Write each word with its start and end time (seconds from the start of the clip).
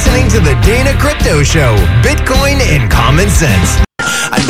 listening 0.00 0.28
to 0.30 0.40
the 0.40 0.58
Dana 0.62 0.98
Crypto 0.98 1.42
Show 1.42 1.76
Bitcoin 2.02 2.58
and 2.60 2.90
Common 2.90 3.28
Sense. 3.28 3.89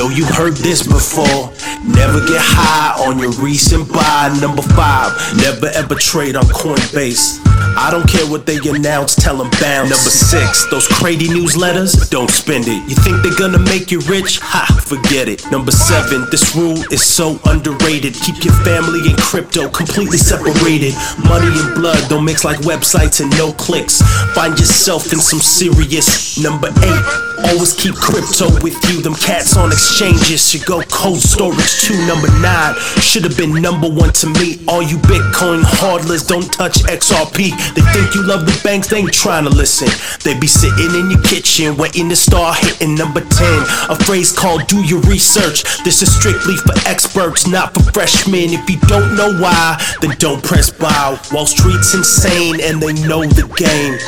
Know 0.00 0.08
you 0.08 0.24
heard 0.24 0.56
this 0.56 0.82
before. 0.82 1.52
Never 1.84 2.20
get 2.24 2.40
high 2.40 3.04
on 3.04 3.18
your 3.18 3.32
recent 3.32 3.86
buy. 3.92 4.34
Number 4.40 4.62
five, 4.62 5.12
never 5.36 5.66
ever 5.76 5.94
trade 5.94 6.36
on 6.36 6.44
Coinbase. 6.44 7.36
I 7.76 7.90
don't 7.90 8.08
care 8.08 8.26
what 8.26 8.46
they 8.46 8.56
announce, 8.56 9.14
tell 9.14 9.36
them 9.36 9.50
bounce. 9.60 9.90
Number 9.90 10.10
six, 10.10 10.64
those 10.70 10.88
crazy 10.88 11.28
newsletters, 11.28 12.08
don't 12.08 12.30
spend 12.30 12.64
it. 12.66 12.80
You 12.88 12.96
think 12.96 13.22
they're 13.22 13.36
gonna 13.36 13.60
make 13.60 13.90
you 13.90 14.00
rich? 14.08 14.40
Ha, 14.40 14.64
forget 14.82 15.28
it. 15.28 15.44
Number 15.50 15.70
seven, 15.70 16.26
this 16.30 16.56
rule 16.56 16.80
is 16.90 17.04
so 17.04 17.38
underrated. 17.44 18.14
Keep 18.14 18.44
your 18.44 18.54
family 18.64 19.00
and 19.04 19.18
crypto 19.18 19.68
completely 19.68 20.16
separated. 20.18 20.94
Money 21.28 21.52
and 21.52 21.74
blood 21.74 22.00
don't 22.08 22.24
mix 22.24 22.44
like 22.44 22.58
websites 22.64 23.20
and 23.20 23.30
no 23.36 23.52
clicks. 23.52 24.00
Find 24.34 24.58
yourself 24.58 25.12
in 25.12 25.20
some 25.20 25.40
serious. 25.40 26.38
Number 26.40 26.68
eight, 26.68 27.04
always 27.52 27.74
keep 27.76 27.94
crypto 27.94 28.48
with 28.64 28.76
you. 28.88 29.02
Them 29.02 29.14
cats 29.14 29.56
on 29.56 29.70
exchanges 29.90 30.48
should 30.48 30.64
go 30.64 30.80
cold 30.82 31.18
storage 31.18 31.82
too. 31.82 31.98
Number 32.06 32.30
nine, 32.38 32.74
should 33.02 33.24
have 33.24 33.36
been 33.36 33.60
number 33.60 33.88
one 33.88 34.12
to 34.22 34.28
me. 34.38 34.62
All 34.68 34.82
you 34.82 34.96
Bitcoin 35.10 35.62
hodlers 35.62 36.26
don't 36.26 36.50
touch 36.52 36.78
XRP. 36.84 37.50
They 37.74 37.82
think 37.92 38.14
you 38.14 38.22
love 38.22 38.46
the 38.46 38.58
banks, 38.62 38.86
they 38.88 38.98
ain't 38.98 39.12
trying 39.12 39.44
to 39.44 39.50
listen. 39.50 39.88
They 40.22 40.38
be 40.38 40.46
sitting 40.46 40.94
in 40.94 41.10
your 41.10 41.22
kitchen 41.22 41.76
waiting 41.76 42.08
to 42.08 42.16
start 42.16 42.58
hitting 42.58 42.94
number 42.94 43.20
10. 43.20 43.62
A 43.90 43.96
phrase 44.06 44.32
called 44.32 44.66
do 44.68 44.80
your 44.84 45.00
research. 45.02 45.64
This 45.82 46.02
is 46.02 46.14
strictly 46.14 46.56
for 46.56 46.74
experts, 46.86 47.48
not 47.48 47.74
for 47.74 47.82
freshmen. 47.92 48.54
If 48.54 48.70
you 48.70 48.78
don't 48.86 49.16
know 49.16 49.34
why, 49.40 49.82
then 50.00 50.14
don't 50.18 50.42
press 50.42 50.70
buy. 50.70 51.18
Wall 51.32 51.46
Street's 51.46 51.94
insane 51.94 52.60
and 52.62 52.80
they 52.80 52.92
know 53.08 53.26
the 53.26 53.46
game. 53.58 53.98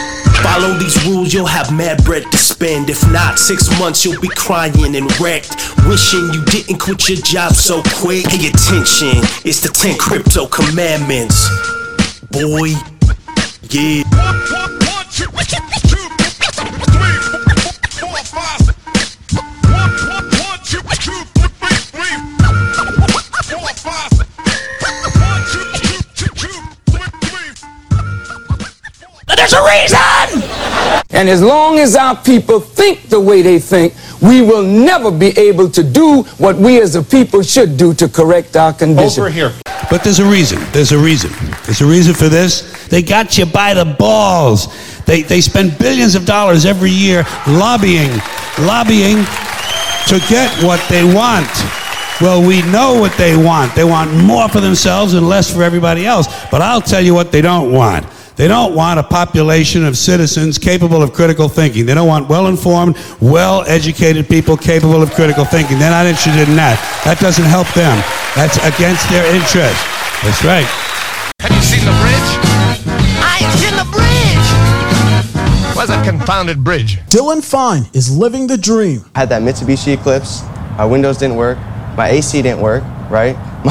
Follow 0.42 0.74
these 0.78 1.04
rules, 1.06 1.32
you'll 1.32 1.46
have 1.46 1.72
mad 1.72 2.02
bread 2.04 2.24
to 2.30 2.36
spend. 2.36 2.90
If 2.90 3.02
not, 3.12 3.38
six 3.38 3.68
months 3.78 4.04
you'll 4.04 4.20
be 4.20 4.28
crying 4.28 4.96
and 4.96 5.20
wrecked. 5.20 5.54
Wishing 5.88 6.32
you 6.32 6.44
didn't 6.46 6.78
quit 6.78 7.08
your 7.08 7.18
job 7.18 7.52
so 7.52 7.82
quick. 7.96 8.24
Pay 8.26 8.48
attention, 8.48 9.18
it's 9.44 9.60
the 9.60 9.68
10 9.68 9.98
crypto 9.98 10.46
commandments. 10.46 11.48
Boy, 12.30 12.74
yeah. 13.70 14.02
There's 29.42 29.54
a 29.54 29.62
reason! 29.64 30.48
And 31.10 31.28
as 31.28 31.42
long 31.42 31.78
as 31.78 31.96
our 31.96 32.16
people 32.16 32.60
think 32.60 33.08
the 33.08 33.20
way 33.20 33.42
they 33.42 33.58
think, 33.58 33.92
we 34.22 34.40
will 34.40 34.62
never 34.62 35.10
be 35.10 35.28
able 35.38 35.68
to 35.70 35.82
do 35.82 36.22
what 36.38 36.56
we 36.56 36.80
as 36.80 36.94
a 36.94 37.02
people 37.02 37.42
should 37.42 37.76
do 37.76 37.92
to 37.94 38.08
correct 38.08 38.56
our 38.56 38.72
condition. 38.72 39.22
Over 39.22 39.30
here. 39.30 39.52
But 39.90 40.04
there's 40.04 40.20
a 40.20 40.24
reason. 40.24 40.62
There's 40.72 40.92
a 40.92 40.98
reason. 40.98 41.32
There's 41.64 41.80
a 41.80 41.86
reason 41.86 42.14
for 42.14 42.28
this. 42.28 42.86
They 42.88 43.02
got 43.02 43.36
you 43.36 43.46
by 43.46 43.74
the 43.74 43.84
balls. 43.84 44.68
They, 45.04 45.22
they 45.22 45.40
spend 45.40 45.76
billions 45.78 46.14
of 46.14 46.24
dollars 46.24 46.64
every 46.64 46.90
year 46.90 47.24
lobbying, 47.48 48.10
lobbying 48.60 49.24
to 50.06 50.20
get 50.28 50.50
what 50.62 50.80
they 50.88 51.02
want. 51.04 51.50
Well, 52.20 52.46
we 52.46 52.62
know 52.70 53.00
what 53.00 53.16
they 53.18 53.36
want. 53.36 53.74
They 53.74 53.84
want 53.84 54.14
more 54.14 54.48
for 54.48 54.60
themselves 54.60 55.14
and 55.14 55.28
less 55.28 55.52
for 55.52 55.62
everybody 55.64 56.06
else. 56.06 56.28
But 56.50 56.62
I'll 56.62 56.80
tell 56.80 57.00
you 57.00 57.14
what 57.14 57.32
they 57.32 57.40
don't 57.40 57.72
want. 57.72 58.06
They 58.36 58.48
don't 58.48 58.74
want 58.74 58.98
a 58.98 59.02
population 59.02 59.84
of 59.84 59.96
citizens 59.96 60.58
capable 60.58 61.02
of 61.02 61.12
critical 61.12 61.48
thinking. 61.48 61.84
They 61.84 61.94
don't 61.94 62.08
want 62.08 62.28
well 62.28 62.46
informed, 62.46 62.96
well 63.20 63.62
educated 63.66 64.28
people 64.28 64.56
capable 64.56 65.02
of 65.02 65.12
critical 65.12 65.44
thinking. 65.44 65.78
They're 65.78 65.90
not 65.90 66.06
interested 66.06 66.48
in 66.48 66.56
that. 66.56 66.80
That 67.04 67.20
doesn't 67.20 67.44
help 67.44 67.68
them. 67.74 67.96
That's 68.34 68.56
against 68.64 69.08
their 69.10 69.26
interest. 69.34 69.76
That's 70.24 70.42
right. 70.44 70.66
Have 71.40 71.52
you 71.52 71.60
seen 71.62 71.84
the 71.84 71.92
bridge? 72.00 72.30
I 73.20 73.36
have 73.44 73.54
seen 73.60 73.76
the 73.76 73.88
bridge! 73.92 75.76
Where's 75.76 75.88
that 75.88 76.04
confounded 76.06 76.64
bridge? 76.64 76.98
Dylan 77.08 77.44
Fine 77.44 77.90
is 77.92 78.16
living 78.16 78.46
the 78.46 78.56
dream. 78.56 79.04
I 79.14 79.20
had 79.20 79.28
that 79.30 79.42
Mitsubishi 79.42 79.94
Eclipse. 79.94 80.42
My 80.78 80.84
windows 80.86 81.18
didn't 81.18 81.36
work. 81.36 81.58
My 81.96 82.08
AC 82.08 82.40
didn't 82.40 82.62
work, 82.62 82.82
right? 83.12 83.36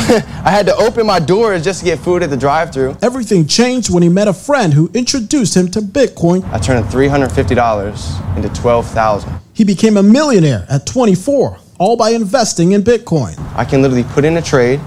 I 0.45 0.51
had 0.51 0.67
to 0.67 0.75
open 0.75 1.05
my 1.05 1.19
doors 1.19 1.63
just 1.63 1.79
to 1.79 1.85
get 1.85 1.99
food 1.99 2.21
at 2.23 2.29
the 2.29 2.37
drive 2.37 2.71
through 2.71 2.95
Everything 3.01 3.47
changed 3.47 3.91
when 3.93 4.03
he 4.03 4.09
met 4.09 4.27
a 4.27 4.33
friend 4.33 4.71
who 4.73 4.89
introduced 4.93 5.57
him 5.57 5.69
to 5.71 5.81
Bitcoin. 5.81 6.47
I 6.53 6.59
turned 6.59 6.85
$350 6.85 8.37
into 8.37 8.49
12000 8.49 9.33
He 9.53 9.63
became 9.63 9.97
a 9.97 10.03
millionaire 10.03 10.65
at 10.69 10.85
24, 10.85 11.57
all 11.79 11.97
by 11.97 12.11
investing 12.11 12.73
in 12.73 12.83
Bitcoin. 12.83 13.37
I 13.55 13.65
can 13.65 13.81
literally 13.81 14.03
put 14.03 14.23
in 14.23 14.37
a 14.37 14.41
trade, 14.41 14.79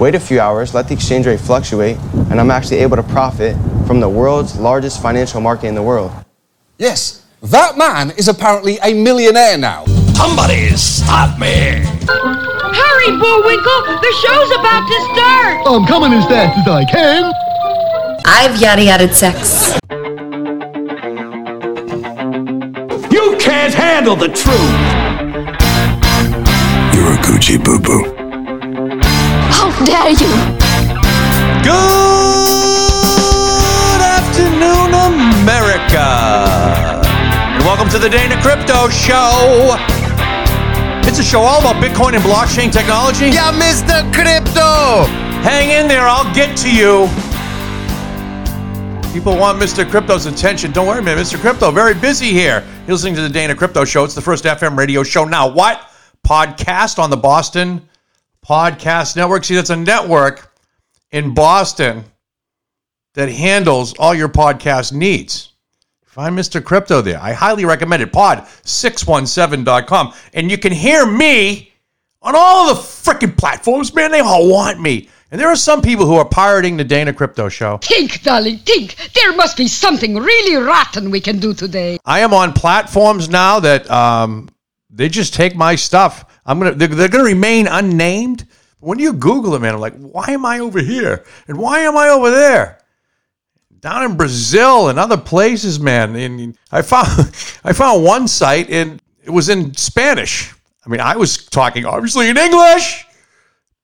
wait 0.00 0.14
a 0.14 0.20
few 0.20 0.40
hours, 0.40 0.74
let 0.74 0.88
the 0.88 0.94
exchange 0.94 1.26
rate 1.26 1.40
fluctuate, 1.40 1.98
and 2.30 2.40
I'm 2.40 2.50
actually 2.50 2.78
able 2.78 2.96
to 2.96 3.02
profit 3.02 3.56
from 3.86 4.00
the 4.00 4.08
world's 4.08 4.56
largest 4.58 5.02
financial 5.02 5.40
market 5.40 5.66
in 5.66 5.74
the 5.74 5.82
world. 5.82 6.10
Yes, 6.78 7.24
that 7.42 7.76
man 7.76 8.12
is 8.12 8.28
apparently 8.28 8.78
a 8.82 8.94
millionaire 8.94 9.58
now. 9.58 9.84
Somebody 10.14 10.70
stop 10.70 11.38
me! 11.38 12.61
Hurry, 12.74 13.10
Bullwinkle! 13.18 13.82
The 14.00 14.12
show's 14.24 14.50
about 14.58 14.86
to 14.88 14.98
start! 15.12 15.66
I'm 15.66 15.84
coming 15.86 16.12
as 16.12 16.24
fast 16.26 16.58
as 16.58 16.66
I 16.66 16.84
can. 16.84 17.32
I've 18.24 18.60
yada 18.60 18.82
yada 18.82 19.12
sex. 19.14 19.74
You 23.12 23.36
can't 23.38 23.74
handle 23.74 24.16
the 24.16 24.28
truth! 24.28 24.80
You're 26.94 27.12
a 27.12 27.16
Gucci 27.22 27.58
boo 27.62 27.78
boo. 27.78 28.04
How 29.52 29.70
dare 29.84 30.10
you! 30.10 30.28
Good 31.62 31.70
afternoon, 34.00 34.94
America. 34.94 36.08
And 37.54 37.62
welcome 37.64 37.88
to 37.90 37.98
the 37.98 38.08
Dana 38.08 38.40
Crypto 38.40 38.88
Show. 38.88 39.76
It's 41.12 41.20
a 41.20 41.24
show 41.24 41.42
all 41.42 41.60
about 41.60 41.74
Bitcoin 41.74 42.14
and 42.14 42.24
blockchain 42.24 42.72
technology. 42.72 43.26
Yeah, 43.26 43.52
Mr. 43.52 44.02
Crypto! 44.14 45.04
Hang 45.42 45.68
in 45.68 45.86
there, 45.86 46.06
I'll 46.06 46.34
get 46.34 46.56
to 46.60 46.74
you. 46.74 47.06
People 49.12 49.36
want 49.36 49.60
Mr. 49.60 49.86
Crypto's 49.86 50.24
attention. 50.24 50.72
Don't 50.72 50.86
worry, 50.86 51.02
man. 51.02 51.18
Mr. 51.18 51.38
Crypto, 51.38 51.70
very 51.70 51.92
busy 51.92 52.32
here. 52.32 52.66
You're 52.86 52.94
listening 52.94 53.14
to 53.16 53.20
the 53.20 53.28
Dana 53.28 53.54
Crypto 53.54 53.84
Show. 53.84 54.04
It's 54.04 54.14
the 54.14 54.22
first 54.22 54.44
FM 54.44 54.74
radio 54.74 55.02
show. 55.02 55.26
Now, 55.26 55.48
what? 55.48 55.86
Podcast 56.26 56.98
on 56.98 57.10
the 57.10 57.18
Boston 57.18 57.86
Podcast 58.42 59.14
Network. 59.14 59.44
See, 59.44 59.54
that's 59.54 59.68
a 59.68 59.76
network 59.76 60.50
in 61.10 61.34
Boston 61.34 62.04
that 63.12 63.28
handles 63.28 63.92
all 63.98 64.14
your 64.14 64.30
podcast 64.30 64.94
needs. 64.94 65.51
Find 66.12 66.38
Mr. 66.38 66.62
Crypto 66.62 67.00
there. 67.00 67.18
I 67.18 67.32
highly 67.32 67.64
recommend 67.64 68.02
it. 68.02 68.12
Pod617.com. 68.12 70.12
And 70.34 70.50
you 70.50 70.58
can 70.58 70.70
hear 70.70 71.06
me 71.06 71.72
on 72.20 72.34
all 72.36 72.68
of 72.68 72.76
the 72.76 72.82
freaking 72.82 73.34
platforms, 73.34 73.94
man. 73.94 74.10
They 74.10 74.20
all 74.20 74.46
want 74.46 74.78
me. 74.78 75.08
And 75.30 75.40
there 75.40 75.48
are 75.48 75.56
some 75.56 75.80
people 75.80 76.04
who 76.04 76.16
are 76.16 76.28
pirating 76.28 76.76
the 76.76 76.84
Dana 76.84 77.14
Crypto 77.14 77.48
Show. 77.48 77.78
Think, 77.78 78.22
darling, 78.22 78.58
think. 78.58 78.96
There 79.14 79.34
must 79.34 79.56
be 79.56 79.66
something 79.66 80.16
really 80.16 80.56
rotten 80.56 81.10
we 81.10 81.22
can 81.22 81.38
do 81.38 81.54
today. 81.54 81.98
I 82.04 82.20
am 82.20 82.34
on 82.34 82.52
platforms 82.52 83.30
now 83.30 83.60
that 83.60 83.90
um, 83.90 84.50
they 84.90 85.08
just 85.08 85.32
take 85.32 85.56
my 85.56 85.76
stuff. 85.76 86.26
I'm 86.44 86.58
gonna 86.58 86.74
they're, 86.74 86.88
they're 86.88 87.08
gonna 87.08 87.24
remain 87.24 87.68
unnamed. 87.68 88.46
When 88.80 88.98
you 88.98 89.14
Google 89.14 89.54
it, 89.54 89.62
man, 89.62 89.72
I'm 89.72 89.80
like, 89.80 89.96
why 89.96 90.26
am 90.28 90.44
I 90.44 90.58
over 90.58 90.80
here? 90.80 91.24
And 91.48 91.56
why 91.56 91.78
am 91.78 91.96
I 91.96 92.10
over 92.10 92.30
there? 92.30 92.81
Down 93.82 94.04
in 94.12 94.16
Brazil 94.16 94.88
and 94.88 94.98
other 94.98 95.16
places, 95.18 95.80
man. 95.80 96.14
And 96.16 96.56
I 96.70 96.82
found 96.82 97.08
I 97.64 97.72
found 97.72 98.04
one 98.04 98.28
site 98.28 98.70
and 98.70 99.02
it 99.24 99.30
was 99.30 99.48
in 99.48 99.74
Spanish. 99.74 100.54
I 100.86 100.88
mean, 100.88 101.00
I 101.00 101.16
was 101.16 101.44
talking 101.46 101.84
obviously 101.84 102.28
in 102.28 102.36
English, 102.36 103.04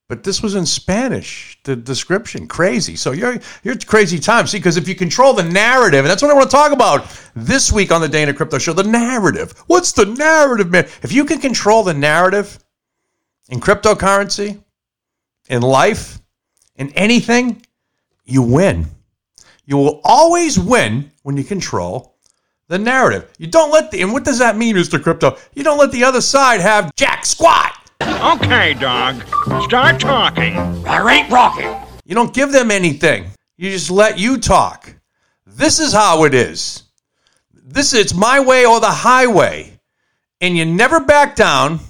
but 0.08 0.22
this 0.22 0.42
was 0.42 0.54
in 0.54 0.66
Spanish. 0.66 1.58
The 1.64 1.76
description, 1.76 2.46
crazy. 2.46 2.94
So 2.94 3.10
you're 3.10 3.38
you're 3.64 3.76
crazy 3.76 4.20
time. 4.20 4.46
See, 4.46 4.58
because 4.58 4.76
if 4.76 4.88
you 4.88 4.94
control 4.94 5.34
the 5.34 5.42
narrative, 5.42 6.00
and 6.00 6.06
that's 6.08 6.22
what 6.22 6.30
I 6.30 6.34
want 6.34 6.48
to 6.48 6.56
talk 6.56 6.72
about 6.72 7.06
this 7.34 7.72
week 7.72 7.92
on 7.92 8.00
the 8.00 8.08
Dana 8.08 8.32
Crypto 8.32 8.58
Show, 8.58 8.72
the 8.72 8.84
narrative. 8.84 9.52
What's 9.66 9.92
the 9.92 10.06
narrative, 10.06 10.70
man? 10.70 10.84
If 11.02 11.12
you 11.12 11.24
can 11.24 11.40
control 11.40 11.82
the 11.82 11.94
narrative 11.94 12.58
in 13.48 13.60
cryptocurrency, 13.60 14.62
in 15.48 15.62
life, 15.62 16.20
in 16.76 16.90
anything, 16.92 17.62
you 18.24 18.42
win. 18.42 18.86
You 19.68 19.76
will 19.76 20.00
always 20.02 20.58
win 20.58 21.12
when 21.24 21.36
you 21.36 21.44
control 21.44 22.16
the 22.68 22.78
narrative. 22.78 23.30
You 23.36 23.48
don't 23.48 23.70
let 23.70 23.90
the, 23.90 24.00
and 24.00 24.14
what 24.14 24.24
does 24.24 24.38
that 24.38 24.56
mean, 24.56 24.76
Mr. 24.76 25.00
Crypto? 25.00 25.36
You 25.52 25.62
don't 25.62 25.76
let 25.76 25.92
the 25.92 26.04
other 26.04 26.22
side 26.22 26.62
have 26.62 26.90
jack 26.96 27.26
squat. 27.26 27.78
Okay, 28.00 28.72
dog. 28.72 29.22
Start 29.64 30.00
talking. 30.00 30.56
I 30.86 31.06
ain't 31.12 31.30
rocking. 31.30 31.70
You 32.06 32.14
don't 32.14 32.32
give 32.32 32.50
them 32.50 32.70
anything. 32.70 33.26
You 33.58 33.70
just 33.70 33.90
let 33.90 34.18
you 34.18 34.38
talk. 34.38 34.94
This 35.44 35.80
is 35.80 35.92
how 35.92 36.24
it 36.24 36.32
is. 36.32 36.84
This 37.52 37.92
is 37.92 38.00
it's 38.00 38.14
my 38.14 38.40
way 38.40 38.64
or 38.64 38.80
the 38.80 38.86
highway. 38.86 39.78
And 40.40 40.56
you 40.56 40.64
never 40.64 40.98
back 40.98 41.36
down. 41.36 41.80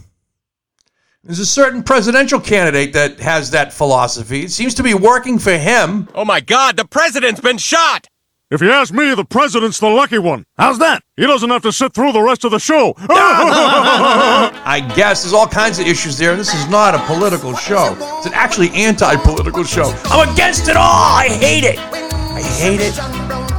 There's 1.25 1.41
a 1.41 1.47
certain 1.47 1.83
presidential 1.83 2.39
candidate 2.39 2.93
that 2.93 3.19
has 3.19 3.51
that 3.51 3.73
philosophy. 3.73 4.45
It 4.45 4.53
seems 4.53 4.73
to 4.75 4.85
be 4.85 4.95
working 4.95 5.39
for 5.41 5.51
him. 5.59 6.09
Oh 6.15 6.25
my 6.25 6.39
god, 6.41 6.77
the 6.77 6.85
president's 6.85 7.41
been 7.41 7.59
shot! 7.59 8.07
If 8.51 8.63
you 8.63 8.71
ask 8.71 8.95
me, 8.95 9.13
the 9.15 9.25
president's 9.25 9.81
the 9.81 9.89
lucky 9.89 10.19
one. 10.19 10.47
How's 10.57 10.79
that? 10.79 11.03
He 11.17 11.27
doesn't 11.27 11.51
have 11.51 11.61
to 11.63 11.73
sit 11.73 11.93
through 11.93 12.13
the 12.13 12.23
rest 12.23 12.45
of 12.45 12.53
the 12.53 12.59
show. 12.61 12.95
I 13.01 14.81
guess 14.97 15.23
there's 15.23 15.35
all 15.35 15.49
kinds 15.49 15.79
of 15.81 15.87
issues 15.87 16.17
there. 16.17 16.31
and 16.31 16.41
This 16.41 16.55
is 16.55 16.67
not 16.71 16.95
a 16.95 16.99
political 17.01 17.55
show. 17.55 17.95
It's 18.19 18.27
an 18.27 18.33
actually 18.33 18.71
anti-political 18.71 19.65
show. 19.65 19.93
I'm 20.05 20.33
against 20.33 20.69
it 20.69 20.77
all. 20.77 20.85
I 20.85 21.29
hate 21.29 21.65
it. 21.65 21.79
I 21.79 22.41
hate 22.41 22.81
it. 22.81 22.99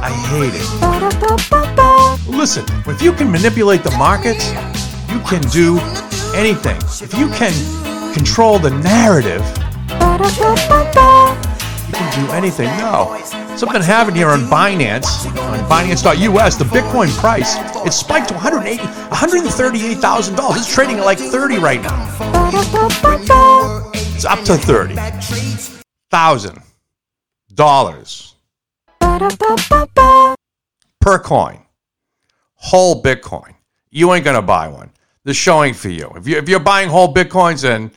I 0.02 0.10
hate 0.10 0.54
it. 0.56 0.66
Listen, 2.36 2.64
if 2.86 3.00
you 3.02 3.12
can 3.12 3.30
manipulate 3.30 3.84
the 3.84 3.92
markets, 3.92 4.50
you 5.12 5.20
can 5.20 5.42
do 5.52 5.78
anything. 6.34 6.76
If 7.02 7.14
you 7.14 7.28
can 7.30 7.52
control 8.14 8.58
the 8.58 8.70
narrative, 8.70 9.42
you 11.86 11.94
can 11.94 12.26
do 12.26 12.32
anything. 12.32 12.68
No. 12.78 13.16
Something 13.56 13.82
happened 13.82 14.16
here 14.16 14.28
on 14.28 14.40
Binance, 14.42 15.26
on 15.26 15.58
Binance.us. 15.68 16.56
The 16.56 16.64
Bitcoin 16.64 17.08
price, 17.18 17.56
it 17.86 17.92
spiked 17.92 18.28
to 18.28 18.34
180, 18.34 18.82
$138,000. 18.82 20.56
It's 20.56 20.72
trading 20.72 20.98
at 20.98 21.04
like 21.04 21.18
30 21.18 21.58
right 21.58 21.82
now. 21.82 22.06
It's 23.92 24.24
up 24.24 24.42
to 24.44 24.56
30 24.56 24.96
thousand 26.10 26.60
dollars 27.54 28.34
per 31.00 31.18
coin, 31.18 31.60
whole 32.54 33.02
Bitcoin. 33.02 33.54
You 33.90 34.12
ain't 34.12 34.24
gonna 34.24 34.42
buy 34.42 34.68
one. 34.68 34.90
The 35.24 35.34
showing 35.34 35.74
for 35.74 35.90
you. 35.90 36.10
If 36.16 36.26
you 36.26 36.38
if 36.38 36.48
you're 36.48 36.60
buying 36.60 36.88
whole 36.88 37.12
Bitcoins, 37.12 37.62
then 37.62 37.90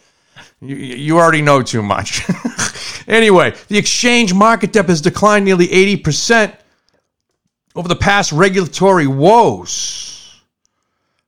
you, 0.62 0.76
you 0.76 1.20
already 1.20 1.42
know 1.42 1.62
too 1.62 1.82
much. 1.82 2.24
anyway, 3.08 3.54
the 3.68 3.78
exchange 3.78 4.34
market 4.34 4.74
depth 4.74 4.90
has 4.90 5.02
declined 5.02 5.46
nearly 5.46 5.68
80% 5.68 6.56
over 7.76 7.88
the 7.88 7.96
past 7.96 8.32
regulatory 8.32 9.08
woes. 9.08 10.42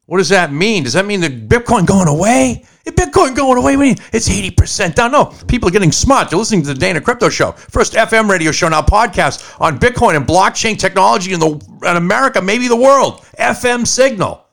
What 0.06 0.19
does 0.19 0.30
that 0.30 0.51
mean? 0.53 0.83
Does 0.83 0.94
that 0.94 1.06
mean 1.06 1.21
that 1.21 1.50
Bitcoin 1.50 1.86
going 1.86 2.07
away? 2.07 2.63
Is 2.86 2.94
Bitcoin 2.94 3.36
going 3.36 3.57
away? 3.57 3.75
What 3.75 3.83
do 3.83 3.88
you 3.88 3.95
mean? 3.95 4.06
It's 4.13 4.30
80% 4.30 4.94
down. 4.94 5.12
No, 5.12 5.33
people 5.47 5.68
are 5.69 5.71
getting 5.71 5.92
smart. 5.92 6.30
They're 6.30 6.38
listening 6.38 6.62
to 6.62 6.68
the 6.68 6.80
Dana 6.80 7.01
Crypto 7.01 7.30
Show. 7.30 7.53
First 7.53 7.94
FM 7.94 8.30
radio 8.30 8.51
show, 8.51 8.69
now 8.69 8.83
podcast 8.83 9.59
on 9.59 9.80
Bitcoin 9.80 10.15
and 10.15 10.27
blockchain 10.27 10.77
technology 10.77 11.33
in, 11.33 11.39
the, 11.39 11.50
in 11.89 11.97
America, 11.97 12.39
maybe 12.39 12.68
the 12.68 12.75
world. 12.75 13.21
FM 13.39 13.88
signal. 13.88 14.44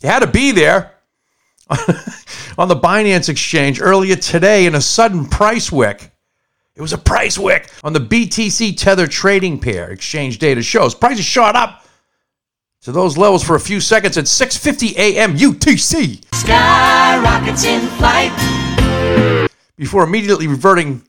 You 0.01 0.09
had 0.09 0.19
to 0.19 0.27
be 0.27 0.51
there 0.51 0.93
on 2.59 2.67
the 2.67 2.75
Binance 2.75 3.29
exchange 3.29 3.81
earlier 3.81 4.15
today 4.15 4.67
in 4.67 4.75
a 4.75 4.81
sudden 4.81 5.25
price 5.25 5.71
wick. 5.71 6.11
It 6.75 6.81
was 6.81 6.93
a 6.93 6.99
price 6.99 7.39
wick 7.39 7.71
on 7.83 7.93
the 7.93 7.99
BTC 7.99 8.77
Tether 8.77 9.07
trading 9.07 9.59
pair 9.59 9.89
exchange 9.89 10.37
data 10.37 10.61
shows. 10.61 10.93
Prices 10.93 11.25
shot 11.25 11.55
up 11.55 11.86
to 12.87 12.93
those 12.93 13.17
levels 13.17 13.43
for 13.43 13.57
a 13.57 13.59
few 13.59 13.81
seconds 13.81 14.17
at 14.17 14.23
6:50 14.23 14.95
a.m. 14.95 15.35
UTC. 15.35 16.23
Skyrockets 16.33 17.65
in 17.65 17.85
flight. 17.97 18.31
before 19.75 20.05
immediately 20.05 20.47
reverting 20.47 21.05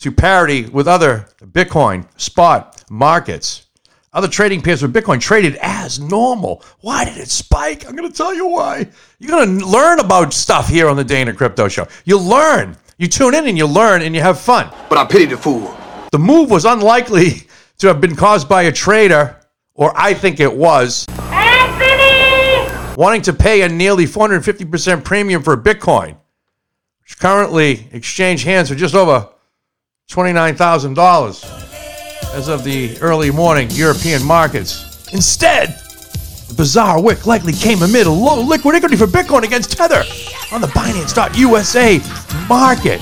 to 0.00 0.10
parity 0.10 0.66
with 0.66 0.88
other 0.88 1.28
Bitcoin 1.40 2.04
spot 2.20 2.82
markets. 2.90 3.66
Other 4.12 4.26
trading 4.26 4.60
pairs 4.60 4.82
with 4.82 4.92
Bitcoin 4.92 5.20
traded 5.20 5.56
as 5.62 6.00
normal. 6.00 6.64
Why 6.80 7.04
did 7.04 7.18
it 7.18 7.28
spike? 7.28 7.86
I'm 7.86 7.94
going 7.94 8.10
to 8.10 8.16
tell 8.16 8.34
you 8.34 8.48
why. 8.48 8.88
You're 9.20 9.30
going 9.30 9.60
to 9.60 9.66
learn 9.66 10.00
about 10.00 10.34
stuff 10.34 10.68
here 10.68 10.88
on 10.88 10.96
the 10.96 11.04
Dana 11.04 11.32
Crypto 11.32 11.68
Show. 11.68 11.86
You 12.04 12.18
learn. 12.18 12.76
You 12.98 13.06
tune 13.06 13.36
in 13.36 13.46
and 13.46 13.56
you 13.56 13.66
learn 13.66 14.02
and 14.02 14.16
you 14.16 14.20
have 14.20 14.40
fun. 14.40 14.68
But 14.88 14.98
I 14.98 15.04
pity 15.04 15.26
the 15.26 15.36
fool. 15.36 15.76
The 16.10 16.18
move 16.18 16.50
was 16.50 16.64
unlikely 16.64 17.46
to 17.78 17.86
have 17.86 18.00
been 18.00 18.16
caused 18.16 18.48
by 18.48 18.62
a 18.62 18.72
trader, 18.72 19.38
or 19.74 19.92
I 19.96 20.14
think 20.14 20.40
it 20.40 20.54
was, 20.54 21.06
wanting 22.96 23.22
to 23.22 23.32
pay 23.32 23.62
a 23.62 23.68
nearly 23.68 24.04
450% 24.04 25.04
premium 25.04 25.42
for 25.42 25.56
Bitcoin, 25.56 26.16
which 27.02 27.18
currently 27.18 27.88
exchange 27.92 28.44
hands 28.44 28.68
for 28.68 28.76
just 28.76 28.94
over 28.94 29.28
$29,000 30.10 32.34
as 32.34 32.48
of 32.48 32.64
the 32.64 32.96
early 33.00 33.30
morning 33.30 33.68
European 33.72 34.24
markets. 34.24 35.08
Instead, 35.12 35.78
the 36.48 36.54
bizarre 36.54 37.00
wick 37.00 37.26
likely 37.26 37.52
came 37.52 37.82
amid 37.82 38.06
a 38.06 38.10
low 38.10 38.40
liquidity 38.40 38.96
for 38.96 39.06
Bitcoin 39.06 39.42
against 39.42 39.72
Tether 39.72 40.04
on 40.52 40.60
the 40.60 40.66
Binance.USA 40.68 42.00
market. 42.48 43.00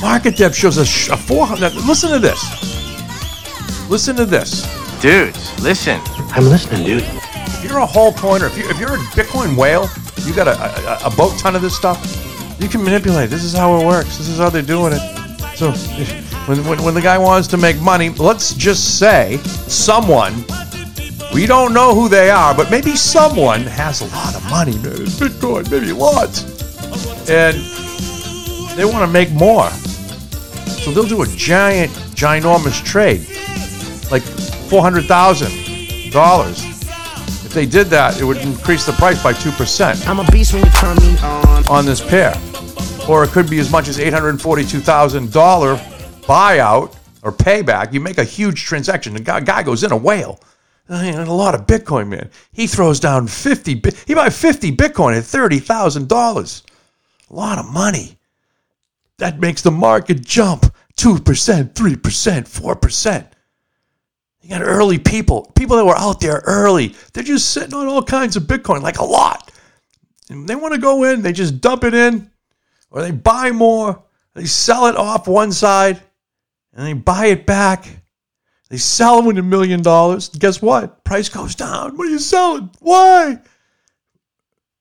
Market 0.00 0.36
depth 0.36 0.54
shows 0.54 0.78
a, 0.78 0.86
sh- 0.86 1.08
a 1.08 1.16
400. 1.16 1.74
Listen 1.86 2.10
to 2.10 2.18
this. 2.18 2.40
Listen 3.90 4.16
to 4.16 4.24
this. 4.24 4.79
Dudes, 5.00 5.62
listen. 5.62 5.98
I'm 6.32 6.44
listening, 6.44 6.84
dude. 6.84 7.02
If 7.02 7.64
you're 7.64 7.78
a 7.78 7.86
whole 7.86 8.12
coiner, 8.12 8.46
if, 8.46 8.58
you, 8.58 8.68
if 8.68 8.78
you're 8.78 8.94
a 8.94 8.98
Bitcoin 9.16 9.56
whale, 9.56 9.88
you 10.26 10.34
got 10.34 10.46
a, 10.46 11.06
a, 11.06 11.06
a 11.06 11.16
boat 11.16 11.38
ton 11.38 11.56
of 11.56 11.62
this 11.62 11.74
stuff, 11.74 11.98
you 12.60 12.68
can 12.68 12.84
manipulate. 12.84 13.30
This 13.30 13.42
is 13.42 13.54
how 13.54 13.80
it 13.80 13.86
works. 13.86 14.18
This 14.18 14.28
is 14.28 14.36
how 14.36 14.50
they're 14.50 14.60
doing 14.60 14.92
it. 14.92 15.00
So 15.56 15.72
when, 16.46 16.62
when, 16.66 16.82
when 16.84 16.92
the 16.92 17.00
guy 17.00 17.16
wants 17.16 17.48
to 17.48 17.56
make 17.56 17.80
money, 17.80 18.10
let's 18.10 18.52
just 18.52 18.98
say 18.98 19.38
someone, 19.38 20.34
we 21.32 21.46
don't 21.46 21.72
know 21.72 21.94
who 21.94 22.10
they 22.10 22.28
are, 22.28 22.54
but 22.54 22.70
maybe 22.70 22.94
someone 22.94 23.62
has 23.62 24.02
a 24.02 24.06
lot 24.14 24.34
of 24.36 24.44
money, 24.50 24.76
man. 24.80 25.00
It's 25.00 25.18
Bitcoin, 25.18 25.70
maybe 25.70 25.92
lots. 25.92 26.44
And 27.30 27.56
they 28.76 28.84
want 28.84 29.06
to 29.06 29.10
make 29.10 29.30
more. 29.32 29.70
So 29.70 30.90
they'll 30.90 31.08
do 31.08 31.22
a 31.22 31.26
giant, 31.26 31.90
ginormous 32.14 32.84
trade, 32.84 33.26
like 34.10 34.22
$400,000. 34.70 35.50
If 37.44 37.52
they 37.52 37.66
did 37.66 37.88
that, 37.88 38.20
it 38.20 38.24
would 38.24 38.36
increase 38.36 38.86
the 38.86 38.92
price 38.92 39.20
by 39.20 39.32
2%. 39.32 40.06
I'm 40.06 40.20
a 40.20 40.30
beast 40.30 40.54
when 40.54 40.64
you 40.64 40.70
turn 40.70 40.96
me 40.98 41.18
on. 41.18 41.66
on 41.66 41.84
this 41.84 42.00
pair. 42.00 42.32
Or 43.08 43.24
it 43.24 43.30
could 43.30 43.50
be 43.50 43.58
as 43.58 43.72
much 43.72 43.88
as 43.88 43.98
$842,000 43.98 45.76
buyout 46.22 46.94
or 47.24 47.32
payback. 47.32 47.92
You 47.92 47.98
make 47.98 48.18
a 48.18 48.24
huge 48.24 48.64
transaction. 48.64 49.14
The 49.14 49.20
guy, 49.20 49.40
guy 49.40 49.64
goes 49.64 49.82
in 49.82 49.90
a 49.90 49.96
whale. 49.96 50.38
Uh, 50.88 50.94
I 50.94 51.10
mean, 51.10 51.18
a 51.18 51.34
lot 51.34 51.56
of 51.56 51.66
Bitcoin, 51.66 52.06
man. 52.06 52.30
He 52.52 52.68
throws 52.68 53.00
down 53.00 53.26
50, 53.26 53.82
he 54.06 54.14
buy 54.14 54.30
50 54.30 54.76
Bitcoin 54.76 55.16
at 55.16 55.24
$30,000. 55.24 56.62
A 57.28 57.34
lot 57.34 57.58
of 57.58 57.68
money. 57.72 58.18
That 59.18 59.40
makes 59.40 59.62
the 59.62 59.72
market 59.72 60.24
jump 60.24 60.72
2%, 60.96 61.72
3%, 61.72 61.74
4%. 61.74 63.29
You 64.42 64.48
got 64.48 64.62
early 64.62 64.98
people, 64.98 65.52
people 65.54 65.76
that 65.76 65.84
were 65.84 65.96
out 65.96 66.20
there 66.20 66.42
early. 66.44 66.94
They're 67.12 67.22
just 67.22 67.50
sitting 67.50 67.74
on 67.74 67.86
all 67.86 68.02
kinds 68.02 68.36
of 68.36 68.44
Bitcoin, 68.44 68.82
like 68.82 68.98
a 68.98 69.04
lot. 69.04 69.52
And 70.30 70.48
they 70.48 70.56
want 70.56 70.74
to 70.74 70.80
go 70.80 71.04
in, 71.04 71.22
they 71.22 71.32
just 71.32 71.60
dump 71.60 71.84
it 71.84 71.92
in, 71.92 72.30
or 72.90 73.02
they 73.02 73.10
buy 73.10 73.50
more, 73.50 74.02
they 74.34 74.46
sell 74.46 74.86
it 74.86 74.96
off 74.96 75.28
one 75.28 75.52
side, 75.52 76.00
and 76.72 76.86
they 76.86 76.94
buy 76.94 77.26
it 77.26 77.46
back. 77.46 77.86
They 78.70 78.76
sell 78.76 79.16
them 79.16 79.26
with 79.26 79.38
a 79.38 79.42
million 79.42 79.82
dollars. 79.82 80.28
Guess 80.28 80.62
what? 80.62 81.02
Price 81.04 81.28
goes 81.28 81.56
down. 81.56 81.96
What 81.96 82.06
are 82.06 82.10
you 82.10 82.20
selling? 82.20 82.70
Why? 82.78 83.30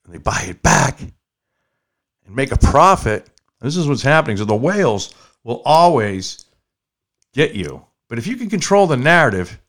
And 0.06 0.14
they 0.14 0.20
buy 0.20 0.46
it 0.48 0.62
back 0.62 1.02
and 1.02 2.36
make 2.36 2.52
a 2.52 2.58
profit. 2.58 3.28
This 3.60 3.76
is 3.76 3.88
what's 3.88 4.04
happening. 4.04 4.38
So 4.38 4.46
the 4.46 4.56
whales 4.56 5.16
will 5.44 5.64
always 5.66 6.46
get 7.34 7.56
you. 7.56 7.84
But 8.10 8.18
if 8.18 8.28
you 8.28 8.36
can 8.36 8.50
control 8.50 8.88
the 8.88 8.98
narrative, 8.98 9.60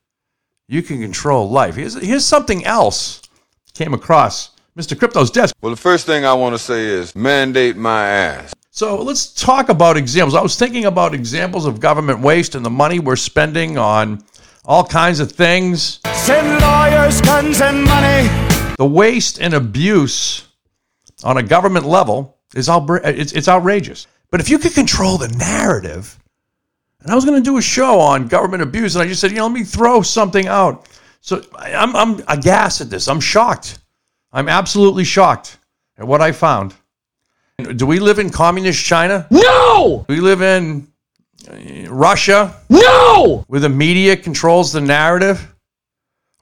you 0.67 0.83
can 0.83 1.01
control 1.01 1.51
life. 1.51 1.77
Here's, 1.77 1.95
here's 1.95 2.25
something 2.25 2.65
else 2.65 3.23
came 3.75 3.95
across 3.95 4.51
Mr. 4.77 4.99
Crypto's 4.99 5.31
desk. 5.31 5.55
Well, 5.61 5.71
the 5.71 5.81
first 5.81 6.07
thing 6.07 6.25
I 6.25 6.33
want 6.33 6.55
to 6.55 6.59
say 6.59 6.87
is 6.87 7.15
mandate 7.15 7.77
my 7.77 8.07
ass. 8.07 8.55
So 8.71 9.03
let's 9.03 9.35
talk 9.35 9.69
about 9.69 9.97
examples. 9.97 10.35
I 10.35 10.41
was 10.41 10.57
thinking 10.57 10.87
about 10.87 11.13
examples 11.13 11.67
of 11.67 11.81
government 11.81 12.21
waste 12.21 12.55
and 12.55 12.65
the 12.65 12.71
money 12.71 12.99
we're 12.99 13.17
spending 13.17 13.77
on 13.77 14.25
all 14.65 14.85
kinds 14.85 15.21
of 15.21 15.33
things. 15.33 16.01
Send 16.15 16.63
lawyers, 16.63 17.21
guns, 17.21 17.61
and 17.61 17.85
money. 17.85 18.29
The 18.79 18.87
waste 18.87 19.41
and 19.41 19.55
abuse 19.55 20.47
on 21.25 21.37
a 21.37 21.43
government 21.43 21.85
level 21.85 22.39
is 22.55 22.69
outra- 22.69 23.05
it's, 23.05 23.33
it's 23.33 23.49
outrageous. 23.49 24.07
But 24.31 24.41
if 24.41 24.49
you 24.49 24.59
could 24.59 24.73
control 24.73 25.19
the 25.19 25.29
narrative, 25.29 26.17
and 27.02 27.11
I 27.11 27.14
was 27.14 27.25
going 27.25 27.42
to 27.42 27.45
do 27.45 27.57
a 27.57 27.62
show 27.62 27.99
on 27.99 28.28
government 28.28 28.62
abuse, 28.62 28.95
and 28.95 29.02
I 29.02 29.09
just 29.09 29.21
said, 29.21 29.30
you 29.30 29.38
know, 29.38 29.47
let 29.47 29.52
me 29.52 29.64
throw 29.64 30.02
something 30.02 30.47
out. 30.47 30.88
So 31.21 31.42
I'm, 31.57 31.95
I'm 31.97 32.23
aghast 32.28 32.80
at 32.80 32.90
this. 32.90 33.09
I'm 33.09 33.21
shocked. 33.21 33.78
I'm 34.33 34.49
absolutely 34.49 35.04
shocked 35.04 35.59
at 35.99 36.07
what 36.07 36.21
I 36.21 36.33
found. 36.33 36.75
Do 37.76 37.87
we 37.87 38.00
live 38.00 38.19
in 38.19 38.30
communist 38.30 38.85
China? 38.85 39.26
No! 39.30 40.07
We 40.09 40.21
live 40.21 40.40
in 40.40 40.88
uh, 41.49 41.90
Russia? 41.90 42.57
No! 42.69 43.45
Where 43.49 43.61
the 43.61 43.69
media 43.69 44.16
controls 44.16 44.73
the 44.73 44.80
narrative? 44.80 45.47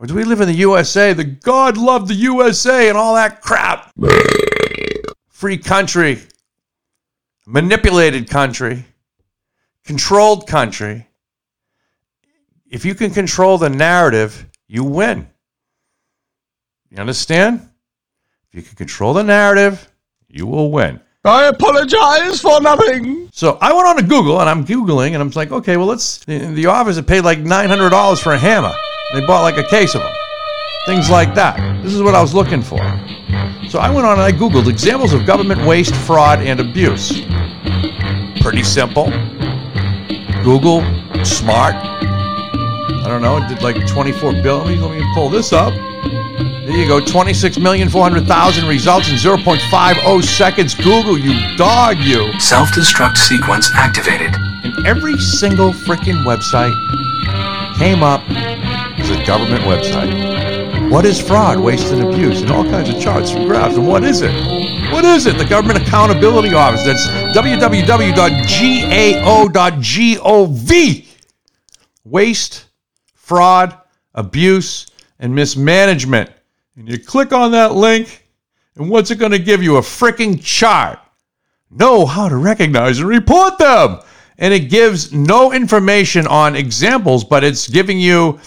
Or 0.01 0.07
do 0.07 0.15
we 0.15 0.25
live 0.25 0.41
in 0.41 0.49
the 0.49 0.55
USA? 0.55 1.13
The 1.13 1.25
God 1.25 1.77
loved 1.77 2.09
the 2.09 2.15
USA 2.15 2.89
and 2.89 2.97
all 2.97 3.15
that 3.15 3.43
crap. 3.43 3.93
Free 5.29 5.59
country, 5.59 6.21
manipulated 7.47 8.29
country, 8.31 8.85
controlled 9.89 10.47
country. 10.47 11.09
If 12.71 12.85
you 12.85 12.95
can 12.95 13.11
control 13.11 13.57
the 13.57 13.71
narrative, 13.71 14.47
you 14.67 14.85
win. 14.85 15.27
You 16.91 16.99
understand? 16.99 17.67
If 18.49 18.55
you 18.55 18.61
can 18.61 18.77
control 18.77 19.15
the 19.15 19.25
narrative, 19.25 19.91
you 20.29 20.47
will 20.47 20.71
win. 20.71 21.01
I 21.25 21.47
apologize 21.47 22.39
for 22.39 22.61
nothing. 22.61 23.31
So 23.33 23.57
I 23.63 23.73
went 23.73 23.89
on 23.89 23.97
to 23.97 24.03
Google 24.03 24.39
and 24.41 24.51
I'm 24.51 24.67
Googling 24.67 25.13
and 25.13 25.23
I'm 25.23 25.31
like, 25.31 25.53
okay, 25.53 25.79
well, 25.79 25.87
let's. 25.87 26.19
The, 26.27 26.39
the 26.39 26.67
office 26.67 26.97
had 26.97 27.09
paid 27.09 27.23
like 27.23 27.39
$900 27.39 28.23
for 28.23 28.35
a 28.35 28.39
hammer. 28.39 28.73
They 29.15 29.25
bought 29.27 29.41
like 29.41 29.57
a 29.57 29.67
case 29.69 29.95
of 29.95 30.03
them. 30.03 30.15
Things 30.85 31.09
like 31.09 31.35
that. 31.35 31.57
This 31.83 31.95
is 31.95 32.03
what 32.03 32.15
I 32.15 32.21
was 32.21 32.35
looking 32.35 32.61
for. 32.61 32.81
So 33.71 33.79
I 33.79 33.89
went 33.89 34.07
on 34.07 34.21
and 34.21 34.23
I 34.23 34.33
Googled 34.33 34.69
examples 34.69 35.15
of 35.15 35.25
government 35.25 35.65
waste, 35.65 35.95
fraud, 35.95 36.41
and 36.41 36.61
abuse. 36.61 37.23
Pretty 38.43 38.63
simple. 38.63 39.11
Google, 40.49 40.81
smart. 41.27 41.75
I 41.75 43.05
don't 43.05 43.21
know, 43.21 43.37
it 43.37 43.49
did 43.51 43.61
like 43.61 43.87
24 43.87 44.33
billion. 44.43 44.81
Let 44.81 44.93
me 44.93 45.05
pull 45.13 45.29
this 45.29 45.53
up. 45.53 45.75
There 45.75 46.71
you 46.71 46.89
go, 46.89 47.03
26,400,000 47.03 48.67
results 48.67 49.11
in 49.11 49.17
0.50 49.17 50.25
seconds. 50.25 50.75
Google, 50.75 51.19
you 51.19 51.55
dog, 51.59 51.99
you. 51.99 52.33
Self 52.41 52.71
destruct 52.71 53.19
sequence 53.19 53.71
activated. 53.75 54.37
And 54.65 54.87
every 54.87 55.19
single 55.19 55.75
freaking 55.75 56.25
website 56.25 56.73
came 57.79 58.03
up 58.03 58.23
as 58.31 59.11
a 59.11 59.23
government 59.27 59.65
website. 59.65 60.91
What 60.91 61.05
is 61.05 61.21
fraud, 61.21 61.61
waste, 61.61 61.93
and 61.93 62.03
abuse? 62.03 62.41
And 62.41 62.51
all 62.51 62.65
kinds 62.65 62.89
of 62.89 62.99
charts 62.99 63.33
and 63.33 63.47
graphs. 63.47 63.77
And 63.77 63.87
what 63.87 64.03
is 64.03 64.23
it? 64.23 64.58
What 64.91 65.05
is 65.05 65.27
it? 65.27 65.37
The 65.37 65.45
Government 65.45 65.87
Accountability 65.87 66.55
Office. 66.55 66.83
That's 66.85 67.07
www.gao.gov. 67.37 68.17
Waste, 72.05 72.65
fraud, 73.15 73.79
abuse, 74.15 74.87
and 75.19 75.35
mismanagement. 75.35 76.31
And 76.77 76.89
you 76.89 76.99
click 76.99 77.33
on 77.33 77.51
that 77.53 77.75
link, 77.75 78.27
and 78.77 78.89
what's 78.89 79.11
it 79.11 79.19
going 79.19 79.33
to 79.33 79.39
give 79.39 79.63
you? 79.63 79.77
A 79.77 79.83
freaking 79.83 80.43
chart. 80.43 80.99
Know 81.71 82.07
how 82.07 82.29
to 82.29 82.37
recognize 82.37 83.01
and 83.01 83.09
report 83.09 83.59
them. 83.59 84.01
And 84.39 84.55
it 84.55 84.71
gives 84.71 85.13
no 85.13 85.53
information 85.53 86.27
on 86.27 86.57
examples, 86.57 87.25
but 87.25 87.45
it's 87.45 87.69
giving 87.69 87.99
you, 87.99 88.41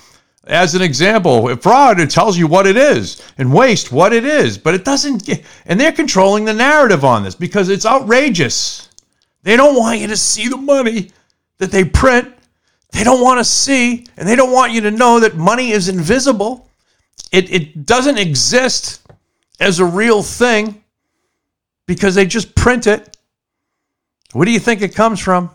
as 0.45 0.73
an 0.73 0.81
example, 0.81 1.55
fraud, 1.57 1.99
it 1.99 2.09
tells 2.09 2.37
you 2.37 2.47
what 2.47 2.65
it 2.65 2.75
is, 2.75 3.21
and 3.37 3.53
waste, 3.53 3.91
what 3.91 4.11
it 4.11 4.25
is. 4.25 4.57
But 4.57 4.73
it 4.73 4.83
doesn't, 4.83 5.23
get, 5.23 5.43
and 5.65 5.79
they're 5.79 5.91
controlling 5.91 6.45
the 6.45 6.53
narrative 6.53 7.05
on 7.05 7.23
this 7.23 7.35
because 7.35 7.69
it's 7.69 7.85
outrageous. 7.85 8.89
They 9.43 9.55
don't 9.55 9.75
want 9.75 9.99
you 9.99 10.07
to 10.07 10.17
see 10.17 10.47
the 10.47 10.57
money 10.57 11.11
that 11.59 11.71
they 11.71 11.83
print. 11.83 12.33
They 12.91 13.03
don't 13.03 13.21
want 13.21 13.39
to 13.39 13.45
see, 13.45 14.07
and 14.17 14.27
they 14.27 14.35
don't 14.35 14.51
want 14.51 14.73
you 14.73 14.81
to 14.81 14.91
know 14.91 15.19
that 15.19 15.35
money 15.35 15.71
is 15.71 15.87
invisible. 15.87 16.69
It, 17.31 17.51
it 17.51 17.85
doesn't 17.85 18.17
exist 18.17 19.07
as 19.59 19.79
a 19.79 19.85
real 19.85 20.23
thing 20.23 20.83
because 21.85 22.15
they 22.15 22.25
just 22.25 22.55
print 22.55 22.87
it. 22.87 23.15
Where 24.33 24.45
do 24.45 24.51
you 24.51 24.59
think 24.59 24.81
it 24.81 24.95
comes 24.95 25.19
from? 25.19 25.51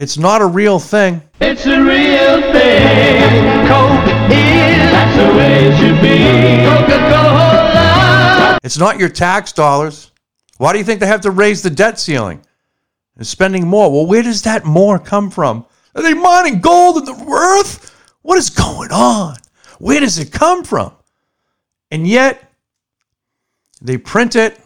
It's 0.00 0.16
not 0.16 0.40
a 0.40 0.46
real 0.46 0.78
thing. 0.78 1.20
It's 1.42 1.66
a 1.66 1.78
real 1.78 2.40
thing. 2.52 3.68
Coke 3.68 4.08
is, 4.32 4.78
that's 4.90 5.14
the 5.14 5.28
way 5.36 5.66
it 5.66 5.76
should 5.76 6.00
be. 6.00 6.64
Coca-Cola. 6.64 8.58
It's 8.62 8.78
not 8.78 8.98
your 8.98 9.10
tax 9.10 9.52
dollars. 9.52 10.10
Why 10.56 10.72
do 10.72 10.78
you 10.78 10.86
think 10.86 11.00
they 11.00 11.06
have 11.06 11.20
to 11.20 11.30
raise 11.30 11.60
the 11.60 11.68
debt 11.68 12.00
ceiling 12.00 12.40
and 13.16 13.26
spending 13.26 13.68
more? 13.68 13.92
Well, 13.92 14.06
where 14.06 14.22
does 14.22 14.40
that 14.42 14.64
more 14.64 14.98
come 14.98 15.30
from? 15.30 15.66
Are 15.94 16.00
they 16.00 16.14
mining 16.14 16.62
gold 16.62 16.96
in 16.96 17.04
the 17.04 17.12
earth? 17.12 17.94
What 18.22 18.38
is 18.38 18.48
going 18.48 18.92
on? 18.92 19.36
Where 19.80 20.00
does 20.00 20.18
it 20.18 20.32
come 20.32 20.64
from? 20.64 20.94
And 21.90 22.08
yet, 22.08 22.50
they 23.82 23.98
print 23.98 24.34
it 24.34 24.58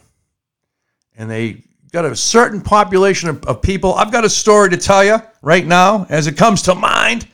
and 1.16 1.28
they 1.28 1.64
got 1.94 2.04
a 2.04 2.16
certain 2.16 2.60
population 2.60 3.28
of, 3.28 3.44
of 3.44 3.62
people. 3.62 3.94
I've 3.94 4.10
got 4.10 4.24
a 4.24 4.28
story 4.28 4.68
to 4.70 4.76
tell 4.76 5.04
you 5.04 5.18
right 5.42 5.64
now 5.64 6.06
as 6.10 6.26
it 6.26 6.36
comes 6.36 6.62
to 6.62 6.74
mind. 6.74 7.28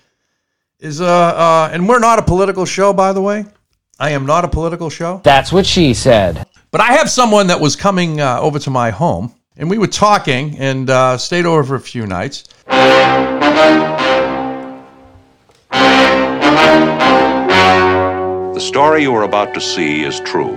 Is 0.79 1.01
uh, 1.01 1.07
uh 1.07 1.71
and 1.73 1.89
we're 1.89 1.99
not 1.99 2.19
a 2.19 2.23
political 2.23 2.67
show, 2.67 2.93
by 2.93 3.15
the 3.15 3.23
way. 3.23 3.47
I 3.99 4.11
am 4.11 4.27
not 4.27 4.45
a 4.45 4.49
political 4.49 4.91
show. 4.91 5.23
That's 5.25 5.51
what 5.51 5.65
she 5.67 5.95
said. 5.95 6.47
But 6.71 6.83
I 6.83 6.93
have 6.93 7.11
someone 7.11 7.47
that 7.49 7.59
was 7.59 7.75
coming 7.75 8.21
uh, 8.21 8.39
over 8.39 8.59
to 8.59 8.71
my 8.71 8.91
home, 8.91 9.35
and 9.57 9.69
we 9.69 9.79
were 9.79 9.87
talking 9.87 10.59
and 10.59 10.89
uh, 10.91 11.17
stayed 11.17 11.47
over 11.47 11.65
for 11.65 11.75
a 11.77 11.81
few 11.81 12.07
nights. 12.07 12.45
The 18.55 18.61
story 18.61 19.03
you 19.03 19.15
are 19.15 19.25
about 19.25 19.55
to 19.55 19.61
see 19.61 20.03
is 20.03 20.21
true. 20.21 20.55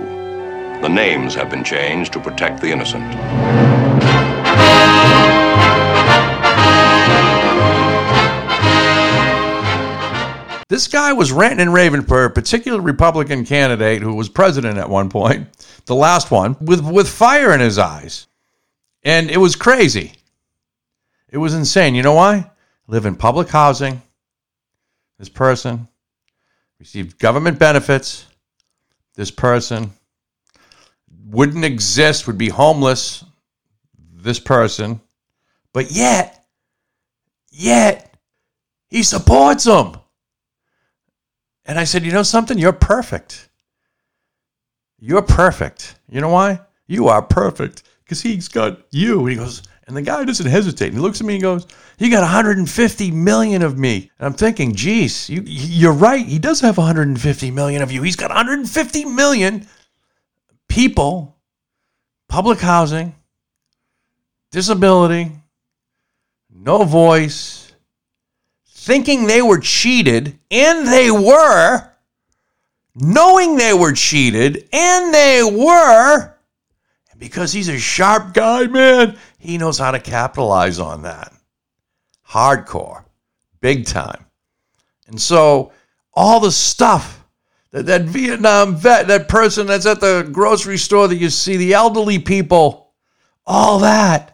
The 0.82 0.88
names 0.88 1.34
have 1.34 1.48
been 1.48 1.64
changed 1.64 2.12
to 2.12 2.20
protect 2.20 2.60
the 2.60 2.70
innocent. 2.70 3.73
This 10.68 10.88
guy 10.88 11.12
was 11.12 11.30
ranting 11.30 11.60
and 11.60 11.74
raving 11.74 12.02
for 12.02 12.24
a 12.24 12.30
particular 12.30 12.80
Republican 12.80 13.44
candidate 13.44 14.02
who 14.02 14.14
was 14.14 14.28
president 14.28 14.78
at 14.78 14.88
one 14.88 15.10
point, 15.10 15.48
the 15.86 15.94
last 15.94 16.30
one, 16.30 16.56
with, 16.60 16.80
with 16.80 17.08
fire 17.08 17.52
in 17.52 17.60
his 17.60 17.78
eyes. 17.78 18.26
And 19.02 19.30
it 19.30 19.36
was 19.36 19.56
crazy. 19.56 20.12
It 21.28 21.38
was 21.38 21.52
insane. 21.52 21.94
You 21.94 22.02
know 22.02 22.14
why? 22.14 22.50
Live 22.86 23.04
in 23.04 23.16
public 23.16 23.48
housing. 23.48 24.00
This 25.18 25.28
person 25.28 25.88
received 26.78 27.18
government 27.18 27.58
benefits. 27.58 28.26
This 29.14 29.30
person 29.30 29.90
wouldn't 31.26 31.64
exist, 31.64 32.26
would 32.26 32.38
be 32.38 32.48
homeless. 32.48 33.24
This 34.14 34.40
person. 34.40 35.00
But 35.72 35.90
yet, 35.90 36.46
yet, 37.50 38.14
he 38.88 39.02
supports 39.02 39.64
them. 39.64 39.98
And 41.66 41.78
I 41.78 41.84
said, 41.84 42.04
You 42.04 42.12
know 42.12 42.22
something? 42.22 42.58
You're 42.58 42.72
perfect. 42.72 43.48
You're 44.98 45.22
perfect. 45.22 45.98
You 46.08 46.20
know 46.20 46.28
why? 46.28 46.60
You 46.86 47.08
are 47.08 47.22
perfect 47.22 47.82
because 48.04 48.22
he's 48.22 48.48
got 48.48 48.80
you. 48.90 49.26
He 49.26 49.36
goes, 49.36 49.62
and 49.86 49.96
the 49.96 50.02
guy 50.02 50.24
doesn't 50.24 50.46
hesitate. 50.46 50.92
He 50.92 50.98
looks 50.98 51.20
at 51.20 51.26
me 51.26 51.34
and 51.34 51.42
goes, 51.42 51.66
You 51.98 52.10
got 52.10 52.22
150 52.22 53.10
million 53.10 53.62
of 53.62 53.78
me. 53.78 54.10
And 54.18 54.26
I'm 54.26 54.32
thinking, 54.32 54.74
geez, 54.74 55.28
you, 55.28 55.42
you're 55.44 55.92
right. 55.92 56.24
He 56.24 56.38
does 56.38 56.60
have 56.60 56.78
150 56.78 57.50
million 57.50 57.82
of 57.82 57.92
you. 57.92 58.02
He's 58.02 58.16
got 58.16 58.30
150 58.30 59.04
million 59.06 59.66
people, 60.68 61.36
public 62.28 62.60
housing, 62.60 63.14
disability, 64.50 65.32
no 66.50 66.84
voice, 66.84 67.63
thinking 68.84 69.26
they 69.26 69.40
were 69.40 69.58
cheated, 69.58 70.38
and 70.50 70.86
they 70.86 71.10
were, 71.10 71.90
knowing 72.94 73.56
they 73.56 73.72
were 73.72 73.92
cheated, 73.92 74.68
and 74.72 75.12
they 75.12 75.42
were. 75.42 76.34
And 77.10 77.18
because 77.18 77.52
he's 77.52 77.68
a 77.68 77.78
sharp 77.78 78.34
guy, 78.34 78.66
man, 78.66 79.16
he 79.38 79.56
knows 79.56 79.78
how 79.78 79.90
to 79.90 79.98
capitalize 79.98 80.78
on 80.78 81.02
that. 81.02 81.32
Hardcore, 82.28 83.04
big 83.60 83.86
time. 83.86 84.26
And 85.06 85.20
so, 85.20 85.72
all 86.12 86.40
the 86.40 86.52
stuff 86.52 87.24
that, 87.70 87.86
that 87.86 88.02
Vietnam 88.02 88.76
vet, 88.76 89.08
that 89.08 89.28
person 89.28 89.66
that's 89.66 89.86
at 89.86 90.00
the 90.00 90.28
grocery 90.30 90.78
store 90.78 91.08
that 91.08 91.16
you 91.16 91.30
see, 91.30 91.56
the 91.56 91.72
elderly 91.72 92.18
people, 92.18 92.92
all 93.46 93.78
that 93.80 94.33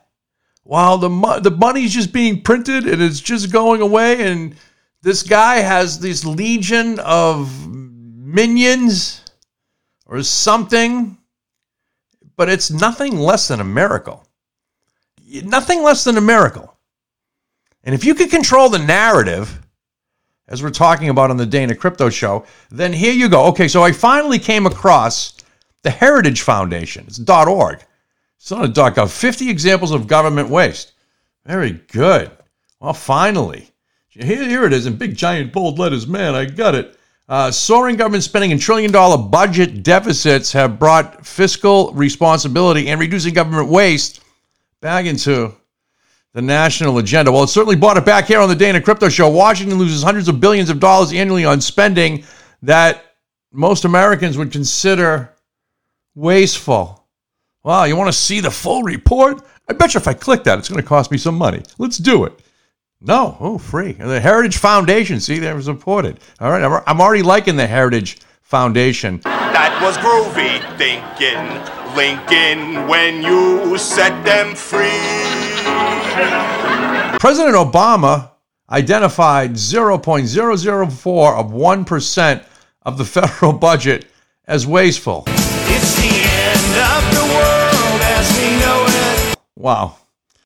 while 0.70 0.98
the 0.98 1.10
mo- 1.10 1.40
the 1.40 1.50
money's 1.50 1.92
just 1.92 2.12
being 2.12 2.40
printed 2.40 2.86
and 2.86 3.02
it's 3.02 3.18
just 3.18 3.50
going 3.50 3.80
away 3.80 4.30
and 4.30 4.54
this 5.02 5.24
guy 5.24 5.56
has 5.56 5.98
this 5.98 6.24
legion 6.24 6.96
of 7.00 7.66
minions 7.66 9.24
or 10.06 10.22
something 10.22 11.18
but 12.36 12.48
it's 12.48 12.70
nothing 12.70 13.18
less 13.18 13.48
than 13.48 13.58
a 13.58 13.64
miracle 13.64 14.24
nothing 15.42 15.82
less 15.82 16.04
than 16.04 16.16
a 16.16 16.20
miracle 16.20 16.76
and 17.82 17.92
if 17.92 18.04
you 18.04 18.14
can 18.14 18.28
control 18.28 18.68
the 18.68 18.78
narrative 18.78 19.60
as 20.46 20.62
we're 20.62 20.70
talking 20.70 21.08
about 21.08 21.32
on 21.32 21.36
the 21.36 21.46
Dana 21.46 21.74
Crypto 21.74 22.10
Show, 22.10 22.44
then 22.72 22.92
here 22.92 23.12
you 23.12 23.28
go. 23.28 23.44
Okay, 23.46 23.68
so 23.68 23.84
I 23.84 23.92
finally 23.92 24.40
came 24.40 24.66
across 24.66 25.34
The 25.82 25.90
Heritage 25.90 26.40
Foundation. 26.40 27.04
It's 27.06 27.20
.org. 27.30 27.84
It's 28.40 28.50
not 28.50 28.64
a 28.64 28.68
.gov. 28.68 29.10
50 29.10 29.50
examples 29.50 29.90
of 29.92 30.06
government 30.06 30.48
waste. 30.48 30.92
Very 31.44 31.72
good. 31.72 32.30
Well, 32.80 32.94
finally. 32.94 33.70
Here, 34.08 34.48
here 34.48 34.64
it 34.64 34.72
is 34.72 34.86
in 34.86 34.96
big, 34.96 35.14
giant, 35.14 35.52
bold 35.52 35.78
letters. 35.78 36.06
Man, 36.06 36.34
I 36.34 36.46
got 36.46 36.74
it. 36.74 36.96
Uh, 37.28 37.50
soaring 37.50 37.96
government 37.96 38.24
spending 38.24 38.50
and 38.50 38.60
trillion 38.60 38.90
dollar 38.90 39.18
budget 39.18 39.82
deficits 39.82 40.52
have 40.52 40.78
brought 40.78 41.24
fiscal 41.24 41.92
responsibility 41.92 42.88
and 42.88 42.98
reducing 42.98 43.34
government 43.34 43.68
waste 43.68 44.20
back 44.80 45.04
into 45.04 45.54
the 46.32 46.42
national 46.42 46.98
agenda. 46.98 47.30
Well, 47.30 47.44
it 47.44 47.48
certainly 47.48 47.76
brought 47.76 47.98
it 47.98 48.04
back 48.06 48.24
here 48.24 48.40
on 48.40 48.48
the 48.48 48.56
Dana 48.56 48.80
Crypto 48.80 49.08
Show. 49.08 49.28
Washington 49.28 49.78
loses 49.78 50.02
hundreds 50.02 50.28
of 50.28 50.40
billions 50.40 50.70
of 50.70 50.80
dollars 50.80 51.12
annually 51.12 51.44
on 51.44 51.60
spending 51.60 52.24
that 52.62 53.16
most 53.52 53.84
Americans 53.84 54.38
would 54.38 54.50
consider 54.50 55.34
wasteful. 56.14 56.99
Wow, 57.62 57.84
you 57.84 57.94
want 57.96 58.08
to 58.08 58.12
see 58.18 58.40
the 58.40 58.50
full 58.50 58.82
report? 58.82 59.42
I 59.68 59.74
bet 59.74 59.92
you 59.94 60.00
if 60.00 60.08
I 60.08 60.14
click 60.14 60.44
that, 60.44 60.58
it's 60.58 60.68
going 60.68 60.80
to 60.80 60.86
cost 60.86 61.10
me 61.10 61.18
some 61.18 61.36
money. 61.36 61.62
Let's 61.78 61.98
do 61.98 62.24
it. 62.24 62.32
No, 63.02 63.36
oh, 63.40 63.58
free. 63.58 63.92
The 63.92 64.20
Heritage 64.20 64.56
Foundation, 64.58 65.20
see, 65.20 65.38
they're 65.38 65.60
supported. 65.60 66.20
All 66.40 66.50
right, 66.50 66.62
I'm- 66.62 66.82
I'm 66.86 67.00
already 67.00 67.22
liking 67.22 67.56
the 67.56 67.66
Heritage 67.66 68.18
Foundation. 68.42 69.20
That 69.24 69.78
was 69.82 69.96
groovy 69.98 70.60
thinking, 70.76 71.38
Lincoln, 71.96 72.88
when 72.88 73.22
you 73.22 73.76
set 73.78 74.24
them 74.24 74.54
free. 74.54 74.88
President 77.18 77.54
Obama 77.54 78.30
identified 78.70 79.52
0.004 79.52 81.36
of 81.38 81.50
1% 81.52 82.42
of 82.82 82.98
the 82.98 83.04
federal 83.04 83.52
budget 83.52 84.06
as 84.46 84.66
wasteful. 84.66 85.24
It's 85.26 85.96
the 86.00 86.09
Wow. 89.60 89.96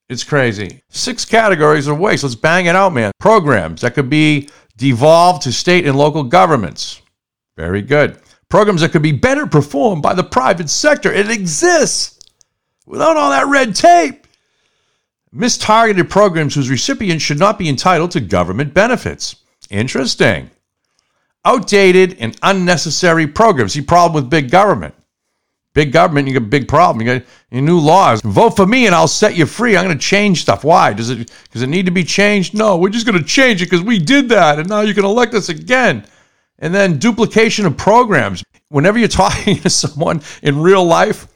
It's 0.09 0.25
crazy. 0.25 0.83
Six 0.89 1.25
categories 1.25 1.87
of 1.87 2.01
waste. 2.01 2.25
Let's 2.25 2.35
bang 2.35 2.67
it 2.67 2.75
out, 2.75 2.93
man. 2.93 3.13
Programs 3.21 3.83
that 3.83 3.95
could 3.95 4.11
be 4.11 4.49
devolved 4.77 5.43
to 5.43 5.53
state 5.53 5.87
and 5.87 5.97
local 5.97 6.25
governments. 6.25 7.01
Very 7.57 7.81
good. 7.81 8.19
Programs 8.49 8.81
that 8.81 8.91
could 8.91 9.03
be 9.03 9.13
better 9.13 9.47
performed 9.47 10.03
by 10.03 10.15
the 10.15 10.25
private 10.25 10.69
sector. 10.69 11.13
It 11.13 11.31
exists 11.31 12.19
without 12.87 13.17
all 13.17 13.31
that 13.31 13.47
red 13.47 13.77
tape. 13.77 14.27
Mistargeted 15.33 16.11
programs 16.11 16.57
whose 16.57 16.69
recipients 16.69 17.25
should 17.25 17.39
not 17.39 17.57
be 17.57 17.69
entitled 17.69 18.11
to 18.13 18.21
government 18.21 18.75
benefits. 18.75 19.37
Interesting. 19.71 20.51
Outdated 21.45 22.17
and 22.19 22.37
unnecessary 22.43 23.29
programs. 23.29 23.75
The 23.75 23.83
problem 23.83 24.21
with 24.21 24.31
big 24.31 24.51
government. 24.51 24.95
Big 25.75 25.91
government, 25.91 26.29
you 26.29 26.35
got 26.35 26.47
a 26.47 26.49
big 26.49 26.69
problem. 26.69 27.05
You 27.05 27.19
got 27.19 27.27
your 27.51 27.63
new 27.63 27.81
laws. 27.81 28.23
Vote 28.23 28.51
for 28.51 28.65
me 28.65 28.87
and 28.87 28.95
I'll 28.95 29.09
set 29.09 29.37
you 29.37 29.45
free. 29.45 29.77
I'm 29.77 29.85
going 29.85 29.99
to 29.99 30.03
change 30.03 30.41
stuff. 30.41 30.63
Why? 30.63 30.93
Does 30.93 31.11
it 31.11 31.33
does 31.51 31.63
it 31.63 31.67
need 31.67 31.87
to 31.87 31.93
be 31.93 32.05
changed? 32.05 32.55
No, 32.55 32.77
we're 32.77 32.91
just 32.91 33.07
going 33.07 33.19
to 33.19 33.25
change 33.25 33.61
it 33.61 33.67
because 33.67 33.83
we 33.83 33.99
did 33.99 34.29
that, 34.29 34.61
and 34.61 34.69
now 34.69 34.83
you 34.83 34.95
can 34.95 35.05
elect 35.05 35.35
us 35.35 35.49
again. 35.49 36.07
And 36.61 36.73
then 36.73 36.99
duplication 36.99 37.67
of 37.67 37.77
programs. 37.77 38.45
Whenever 38.69 38.99
you're 38.99 39.09
talking 39.25 39.57
to 39.59 39.71
someone 39.71 40.23
in 40.43 40.63
real 40.63 40.85
life, 40.85 41.27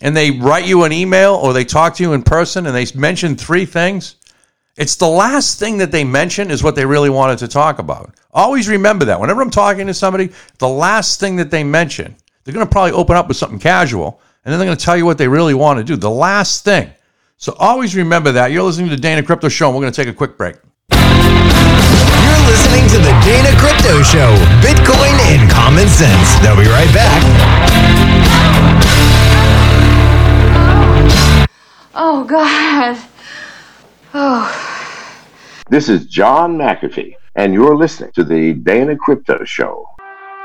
and 0.00 0.16
they 0.16 0.30
write 0.30 0.66
you 0.66 0.84
an 0.84 0.92
email 0.92 1.34
or 1.34 1.52
they 1.52 1.64
talk 1.64 1.94
to 1.96 2.02
you 2.02 2.14
in 2.14 2.22
person, 2.22 2.66
and 2.66 2.74
they 2.74 2.86
mention 2.98 3.36
three 3.36 3.66
things, 3.66 4.16
it's 4.78 4.96
the 4.96 5.08
last 5.08 5.58
thing 5.58 5.78
that 5.78 5.90
they 5.90 6.04
mention 6.04 6.50
is 6.50 6.62
what 6.62 6.76
they 6.76 6.86
really 6.86 7.10
wanted 7.10 7.38
to 7.40 7.48
talk 7.48 7.78
about. 7.78 8.14
Always 8.32 8.68
remember 8.68 9.04
that. 9.06 9.20
Whenever 9.20 9.42
I'm 9.42 9.50
talking 9.50 9.86
to 9.86 9.94
somebody, 9.94 10.30
the 10.58 10.68
last 10.68 11.20
thing 11.20 11.36
that 11.36 11.50
they 11.50 11.64
mention, 11.64 12.16
they're 12.46 12.54
going 12.54 12.64
to 12.64 12.70
probably 12.70 12.92
open 12.92 13.16
up 13.16 13.26
with 13.26 13.36
something 13.36 13.58
casual, 13.58 14.20
and 14.44 14.52
then 14.52 14.60
they're 14.60 14.68
going 14.68 14.78
to 14.78 14.84
tell 14.84 14.96
you 14.96 15.04
what 15.04 15.18
they 15.18 15.26
really 15.26 15.52
want 15.52 15.78
to 15.78 15.84
do. 15.84 15.96
The 15.96 16.08
last 16.08 16.62
thing. 16.62 16.88
So 17.38 17.56
always 17.58 17.96
remember 17.96 18.30
that. 18.32 18.52
You're 18.52 18.62
listening 18.62 18.88
to 18.88 18.94
the 18.94 19.02
Dana 19.02 19.20
Crypto 19.24 19.48
Show, 19.48 19.66
and 19.66 19.74
we're 19.74 19.82
going 19.82 19.92
to 19.92 19.96
take 20.00 20.06
a 20.08 20.16
quick 20.16 20.38
break. 20.38 20.54
You're 20.92 21.00
listening 22.46 22.88
to 22.90 22.98
the 22.98 23.10
Dana 23.24 23.50
Crypto 23.58 24.00
Show, 24.02 24.32
Bitcoin 24.62 25.18
and 25.26 25.50
common 25.50 25.88
sense. 25.88 26.38
They'll 26.38 26.54
be 26.54 26.68
right 26.68 26.94
back. 26.94 27.20
Oh, 31.96 32.22
God. 32.24 32.96
Oh. 34.14 34.48
This 35.68 35.88
is 35.88 36.06
John 36.06 36.56
McAfee, 36.56 37.16
and 37.34 37.52
you're 37.52 37.76
listening 37.76 38.12
to 38.12 38.22
the 38.22 38.52
Dana 38.52 38.94
Crypto 38.94 39.42
Show. 39.44 39.88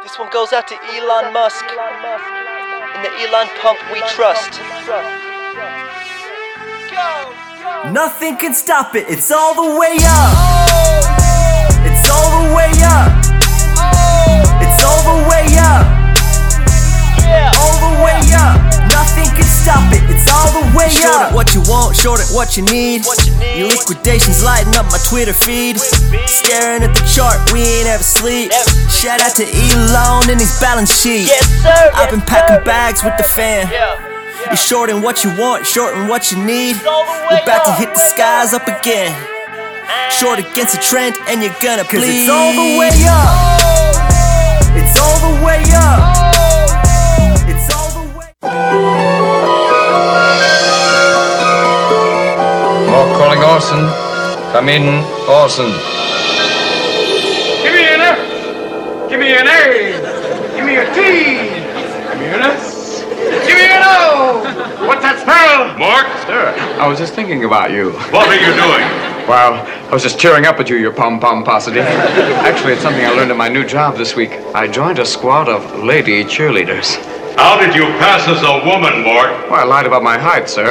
This 0.04 0.18
one 0.18 0.32
goes 0.32 0.52
out 0.52 0.68
to 0.68 0.74
Elon 0.98 1.32
Musk 1.32 1.62
In 1.62 3.02
the 3.06 3.12
Elon 3.22 3.46
pump 3.62 3.78
we 3.94 4.02
trust. 4.10 4.60
Nothing 7.94 8.36
can 8.38 8.56
stop 8.56 8.96
it, 8.96 9.06
it's 9.08 9.32
all 9.32 9.54
the 9.54 9.78
way 9.78 9.98
up. 10.02 10.34
It's 11.86 12.10
all 12.10 12.30
the 12.42 12.56
way 12.58 12.74
up. 12.82 13.14
It's 14.66 14.82
all 14.82 15.02
the 15.06 15.22
way 15.30 15.46
up. 15.62 15.86
All 17.62 17.78
the 17.86 17.94
way 18.02 18.26
up. 18.34 18.58
Nothing 18.90 19.30
can 19.38 19.46
stop 19.46 19.86
it, 19.94 20.02
it's 20.10 20.26
all 20.34 20.50
the 20.50 20.76
way 20.76 20.90
up. 20.90 20.98
Short 20.98 21.22
up. 21.22 21.32
it 21.32 21.36
what 21.36 21.54
you 21.54 21.62
want, 21.70 21.96
short 21.96 22.20
it 22.20 22.34
what 22.34 22.58
you 22.58 22.64
need. 22.64 23.06
Your 23.82 23.98
liquidations 23.98 24.44
lighting 24.44 24.76
up 24.76 24.86
my 24.92 25.00
Twitter 25.10 25.34
feed. 25.34 25.80
Staring 25.80 26.84
at 26.84 26.94
the 26.94 27.02
chart, 27.16 27.38
we 27.52 27.62
ain't 27.62 27.88
ever 27.88 28.04
sleep. 28.04 28.52
Shout 28.90 29.22
out 29.22 29.36
to 29.38 29.44
Elon 29.44 30.30
and 30.30 30.40
his 30.40 30.60
balance 30.62 30.94
sheet. 30.94 31.26
Yes, 31.26 31.48
sir. 31.64 31.92
I've 31.96 32.12
been 32.12 32.22
packing 32.22 32.64
bags 32.64 33.04
with 33.04 33.18
the 33.18 33.24
fan. 33.24 33.72
You're 34.46 34.56
shorting 34.58 35.02
what 35.02 35.24
you 35.24 35.36
want, 35.38 35.66
shorting 35.66 36.08
what 36.08 36.32
you 36.32 36.38
need. 36.44 36.76
We're 36.86 37.42
about 37.42 37.66
to 37.66 37.74
hit 37.74 37.94
the 37.94 38.00
skies 38.00 38.54
up 38.54 38.68
again. 38.68 39.10
Short 40.12 40.38
against 40.38 40.76
the 40.76 40.82
trend, 40.82 41.16
and 41.28 41.42
you're 41.42 41.56
gonna 41.62 41.84
Cause 41.84 42.02
bleed. 42.02 42.22
it's 42.22 42.30
all 42.30 42.54
the 42.54 42.78
way 42.78 42.94
up. 43.10 44.78
It's 44.78 45.00
all 45.00 45.34
the 45.34 45.44
way 45.46 45.64
up. 45.74 46.31
Come 54.52 54.68
in, 54.68 54.84
Orson. 55.30 55.72
Give 57.64 57.72
me 57.72 57.88
an 57.88 58.02
F. 58.02 59.10
Give 59.10 59.18
me 59.18 59.32
an 59.32 59.48
A. 59.48 60.56
Give 60.58 60.66
me 60.66 60.76
a 60.76 60.86
T. 60.94 61.00
Give 62.12 62.20
me 62.20 62.26
an 62.36 62.42
S. 62.42 63.04
Give 63.48 63.56
me 63.56 63.72
an 63.72 63.82
O. 63.82 64.44
What's 64.86 65.04
that 65.04 65.24
smell? 65.24 65.72
Mork? 65.80 66.28
Sir, 66.28 66.54
I 66.82 66.86
was 66.86 67.00
just 67.00 67.14
thinking 67.14 67.46
about 67.46 67.72
you. 67.72 67.92
What 68.12 68.28
are 68.28 68.36
you 68.36 68.52
doing? 68.54 68.84
Well, 69.26 69.54
I 69.90 69.94
was 69.94 70.04
just 70.04 70.20
cheering 70.20 70.46
up 70.46 70.60
at 70.60 70.68
you, 70.70 70.76
your 70.76 70.92
pom 70.92 71.22
pom 71.22 71.46
paucity. 71.46 71.80
Actually, 71.80 72.74
it's 72.74 72.82
something 72.82 73.06
I 73.06 73.12
learned 73.12 73.32
in 73.32 73.38
my 73.38 73.48
new 73.48 73.66
job 73.66 73.96
this 73.96 74.18
week. 74.18 74.32
I 74.54 74.68
joined 74.68 75.00
a 75.00 75.06
squad 75.06 75.48
of 75.48 75.82
lady 75.82 76.26
cheerleaders. 76.26 76.98
How 77.38 77.58
did 77.58 77.74
you 77.74 77.84
pass 78.04 78.28
as 78.28 78.44
a 78.44 78.66
woman, 78.68 79.06
Mork? 79.06 79.50
Well, 79.50 79.62
I 79.62 79.64
lied 79.64 79.86
about 79.86 80.04
my 80.04 80.18
height, 80.18 80.50
sir. 80.50 80.68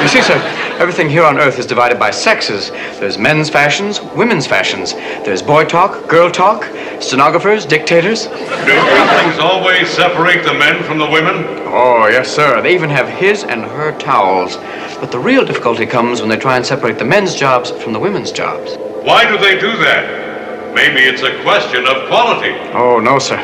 you 0.00 0.06
see, 0.06 0.22
sir, 0.22 0.38
everything 0.78 1.10
here 1.10 1.24
on 1.24 1.38
Earth 1.38 1.58
is 1.58 1.66
divided 1.66 1.98
by 1.98 2.10
sexes. 2.10 2.70
There's 3.00 3.18
men's 3.18 3.50
fashions, 3.50 4.00
women's 4.00 4.46
fashions. 4.46 4.92
There's 5.24 5.42
boy 5.42 5.64
talk, 5.64 6.08
girl 6.08 6.30
talk, 6.30 6.64
stenographers, 7.02 7.66
dictators. 7.66 8.26
Do 8.26 8.30
things 8.30 9.38
always 9.40 9.88
separate 9.90 10.44
the 10.44 10.54
men 10.54 10.82
from 10.84 10.98
the 10.98 11.10
women? 11.10 11.44
Oh, 11.66 12.06
yes, 12.10 12.34
sir. 12.34 12.62
They 12.62 12.74
even 12.74 12.90
have 12.90 13.08
his 13.08 13.42
and 13.42 13.62
her 13.62 13.96
towels. 13.98 14.56
But 15.00 15.10
the 15.10 15.18
real 15.18 15.44
difficulty 15.44 15.84
comes 15.84 16.20
when 16.20 16.30
they 16.30 16.36
try 16.36 16.56
and 16.56 16.64
separate 16.64 16.98
the 16.98 17.04
men's 17.04 17.34
jobs 17.34 17.70
from 17.70 17.92
the 17.92 18.00
women's 18.00 18.30
jobs. 18.30 18.76
Why 19.04 19.28
do 19.28 19.36
they 19.36 19.58
do 19.58 19.76
that? 19.78 20.74
Maybe 20.74 21.00
it's 21.00 21.22
a 21.22 21.42
question 21.42 21.86
of 21.86 22.06
quality. 22.08 22.52
Oh, 22.72 23.00
no, 23.00 23.18
sir. 23.18 23.38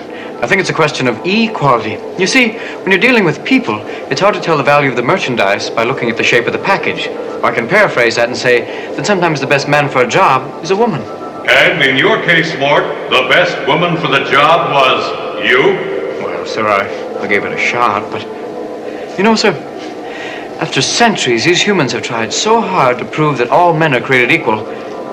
I 0.45 0.47
think 0.47 0.61
it's 0.61 0.69
a 0.69 0.75
question 0.75 1.09
of 1.09 1.19
equality. 1.25 1.97
You 2.21 2.27
see, 2.27 2.59
when 2.83 2.91
you're 2.91 3.01
dealing 3.01 3.25
with 3.25 3.43
people, 3.47 3.81
it's 4.13 4.21
hard 4.21 4.35
to 4.35 4.43
tell 4.43 4.59
the 4.59 4.63
value 4.63 4.91
of 4.91 4.97
the 4.97 5.03
merchandise 5.03 5.71
by 5.71 5.85
looking 5.85 6.11
at 6.11 6.19
the 6.19 6.23
shape 6.23 6.47
of 6.47 6.53
the 6.53 6.59
package. 6.59 7.07
Or 7.09 7.47
I 7.47 7.55
can 7.55 7.67
paraphrase 7.67 8.17
that 8.17 8.29
and 8.29 8.37
say 8.37 8.93
that 8.95 9.07
sometimes 9.07 9.41
the 9.41 9.47
best 9.47 9.71
man 9.71 9.89
for 9.89 10.03
a 10.03 10.07
job 10.07 10.63
is 10.63 10.71
a 10.71 10.77
woman. 10.77 11.01
And 11.49 11.83
in 11.83 11.97
your 11.97 12.23
case, 12.25 12.53
Mork, 12.57 12.85
the 13.09 13.27
best 13.31 13.57
woman 13.67 13.97
for 13.97 14.09
the 14.09 14.23
job 14.31 14.71
was 14.71 15.49
you? 15.49 15.63
Well, 16.23 16.45
sir, 16.45 16.69
I, 16.69 17.23
I 17.23 17.27
gave 17.27 17.45
it 17.45 17.53
a 17.53 17.59
shot, 17.59 18.13
but. 18.13 18.21
You 19.17 19.25
know, 19.25 19.37
sir, 19.37 19.55
after 20.61 20.83
centuries, 20.83 21.47
these 21.47 21.63
humans 21.63 21.93
have 21.93 22.03
tried 22.03 22.35
so 22.35 22.61
hard 22.61 22.99
to 22.99 23.07
prove 23.07 23.39
that 23.39 23.49
all 23.49 23.73
men 23.73 23.95
are 23.95 24.01
created 24.03 24.31
equal. 24.31 24.61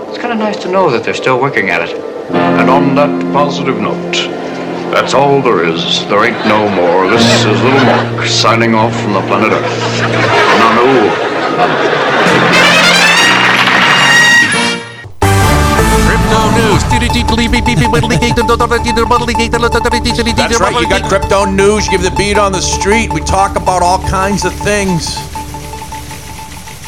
It's 0.09 0.17
kind 0.17 0.33
of 0.33 0.39
nice 0.39 0.61
to 0.63 0.69
know 0.69 0.91
that 0.91 1.05
they're 1.05 1.13
still 1.13 1.39
working 1.39 1.69
at 1.69 1.87
it. 1.87 1.95
And 2.33 2.69
on 2.69 2.95
that 2.95 3.33
positive 3.33 3.79
note, 3.79 4.41
that's 4.91 5.13
all 5.13 5.41
there 5.41 5.63
is. 5.63 6.05
There 6.07 6.23
ain't 6.25 6.45
no 6.45 6.67
more. 6.69 7.09
This 7.09 7.23
is 7.45 7.61
Little 7.63 7.79
Mork 7.79 8.27
signing 8.27 8.75
off 8.75 8.93
from 9.01 9.13
the 9.13 9.21
planet 9.21 9.51
Earth. 9.53 9.65
Nanu. 10.59 11.11
Crypto 16.05 16.41
news 16.59 16.83
That's 20.33 20.59
right. 20.59 20.81
You 20.81 20.89
got 20.89 21.07
crypto 21.07 21.45
news. 21.45 21.85
You 21.85 21.91
give 21.91 22.03
the 22.03 22.15
beat 22.17 22.37
on 22.37 22.51
the 22.51 22.61
street. 22.61 23.13
We 23.13 23.21
talk 23.21 23.55
about 23.55 23.81
all 23.81 23.99
kinds 24.09 24.43
of 24.43 24.53
things. 24.53 25.15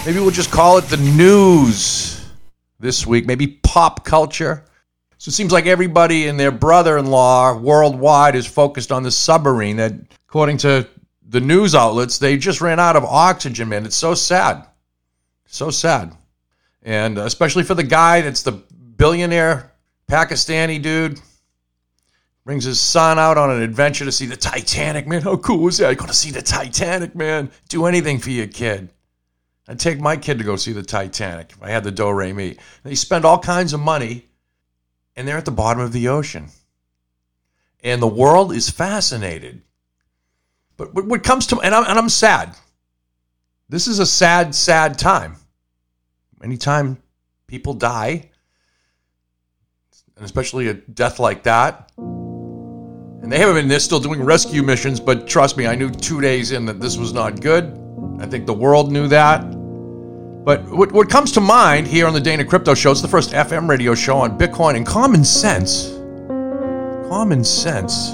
Maybe 0.06 0.20
we'll 0.20 0.32
just 0.32 0.52
call 0.52 0.78
it 0.78 0.86
the 0.90 0.98
news 0.98 2.26
this 2.80 3.08
week. 3.08 3.26
Maybe 3.26 3.48
pop 3.64 4.04
culture. 4.04 4.66
So 5.24 5.30
it 5.30 5.36
seems 5.36 5.54
like 5.54 5.68
everybody 5.68 6.28
and 6.28 6.38
their 6.38 6.52
brother-in-law 6.52 7.60
worldwide 7.60 8.36
is 8.36 8.46
focused 8.46 8.92
on 8.92 9.04
the 9.04 9.10
submarine 9.10 9.78
that, 9.78 9.94
according 10.28 10.58
to 10.58 10.86
the 11.30 11.40
news 11.40 11.74
outlets, 11.74 12.18
they 12.18 12.36
just 12.36 12.60
ran 12.60 12.78
out 12.78 12.98
of 12.98 13.06
oxygen, 13.06 13.70
man. 13.70 13.86
It's 13.86 13.96
so 13.96 14.16
sad. 14.16 14.66
So 15.46 15.70
sad. 15.70 16.12
And 16.82 17.18
uh, 17.18 17.22
especially 17.22 17.64
for 17.64 17.74
the 17.74 17.84
guy 17.84 18.20
that's 18.20 18.44
the 18.44 18.52
billionaire 18.52 19.72
Pakistani 20.12 20.82
dude. 20.82 21.22
Brings 22.44 22.66
his 22.66 22.82
son 22.82 23.18
out 23.18 23.38
on 23.38 23.50
an 23.50 23.62
adventure 23.62 24.04
to 24.04 24.12
see 24.12 24.26
the 24.26 24.36
Titanic, 24.36 25.08
man. 25.08 25.22
How 25.22 25.38
cool 25.38 25.70
is 25.70 25.78
that? 25.78 25.96
Going 25.96 26.10
to 26.10 26.14
see 26.14 26.32
the 26.32 26.42
Titanic, 26.42 27.16
man. 27.16 27.50
Do 27.70 27.86
anything 27.86 28.20
for 28.20 28.32
your 28.32 28.48
kid. 28.48 28.92
I'd 29.70 29.80
take 29.80 30.02
my 30.02 30.18
kid 30.18 30.40
to 30.40 30.44
go 30.44 30.58
see 30.58 30.74
the 30.74 30.84
Titanic 30.84 31.54
if 31.54 31.64
I 31.64 31.70
had 31.70 31.86
the 31.86 31.92
do 31.92 32.12
re 32.12 32.34
mi. 32.34 32.58
They 32.84 32.96
spend 32.96 33.24
all 33.24 33.40
kinds 33.40 33.72
of 33.72 33.80
money, 33.80 34.28
and 35.16 35.28
they're 35.28 35.38
at 35.38 35.46
the 35.46 35.52
bottom 35.52 35.82
of 35.82 35.92
the 35.92 36.08
ocean. 36.08 36.48
And 37.84 38.02
the 38.02 38.08
world 38.08 38.54
is 38.54 38.70
fascinated. 38.70 39.62
But 40.78 40.94
what 40.94 41.24
comes 41.24 41.48
to 41.48 41.60
and 41.60 41.76
I'm, 41.76 41.86
and 41.86 42.00
I'm 42.00 42.10
sad. 42.10 42.56
This 43.70 43.88
is 43.88 44.00
a 44.00 44.06
sad, 44.06 44.54
sad 44.56 44.98
time. 44.98 45.36
Anytime 46.44 47.02
people 47.48 47.74
die, 47.74 48.30
and 50.16 50.26
especially 50.26 50.68
a 50.68 50.74
death 50.74 51.20
like 51.20 51.44
that, 51.44 51.92
and 51.98 53.32
they 53.32 53.40
haven't 53.40 53.56
been, 53.56 53.68
they're 53.70 53.80
still 53.80 54.02
doing 54.02 54.22
rescue 54.22 54.64
missions, 54.64 55.00
but 55.00 55.28
trust 55.28 55.56
me, 55.56 55.66
I 55.66 55.76
knew 55.76 55.90
two 55.90 56.20
days 56.20 56.52
in 56.52 56.66
that 56.66 56.82
this 56.82 56.98
was 56.98 57.14
not 57.14 57.40
good. 57.40 57.80
I 58.20 58.26
think 58.26 58.46
the 58.46 58.54
world 58.54 58.92
knew 58.92 59.08
that. 59.08 59.42
But 60.44 60.70
what, 60.70 60.92
what 60.92 61.10
comes 61.10 61.32
to 61.34 61.42
mind 61.42 61.88
here 61.88 62.06
on 62.06 62.14
the 62.14 62.20
Dana 62.20 62.44
Crypto 62.44 62.74
Show, 62.74 62.92
it's 62.92 63.02
the 63.02 63.08
first 63.08 63.32
FM 63.32 63.70
radio 63.70 63.96
show 63.96 64.18
on 64.18 64.38
Bitcoin 64.38 64.76
and 64.76 64.86
common 64.86 65.24
sense. 65.24 65.92
Common 67.08 67.46
sense. 67.46 68.12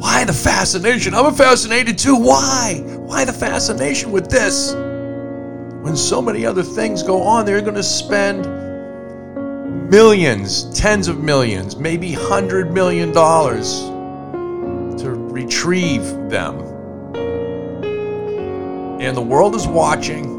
Why 0.00 0.24
the 0.24 0.32
fascination? 0.32 1.14
I'm 1.14 1.32
fascinated 1.32 1.98
too. 1.98 2.16
Why? 2.16 2.82
Why 2.96 3.24
the 3.24 3.32
fascination 3.32 4.10
with 4.10 4.28
this? 4.28 4.72
When 4.72 5.96
so 5.96 6.20
many 6.20 6.44
other 6.44 6.64
things 6.64 7.04
go 7.04 7.22
on, 7.22 7.46
they're 7.46 7.60
going 7.60 7.76
to 7.76 7.82
spend 7.84 8.46
millions, 9.88 10.64
tens 10.76 11.06
of 11.06 11.22
millions, 11.22 11.76
maybe 11.76 12.12
hundred 12.12 12.72
million 12.72 13.12
dollars 13.12 13.82
to 15.00 15.12
retrieve 15.14 16.02
them. 16.28 16.58
And 19.00 19.16
the 19.16 19.22
world 19.22 19.54
is 19.54 19.68
watching. 19.68 20.33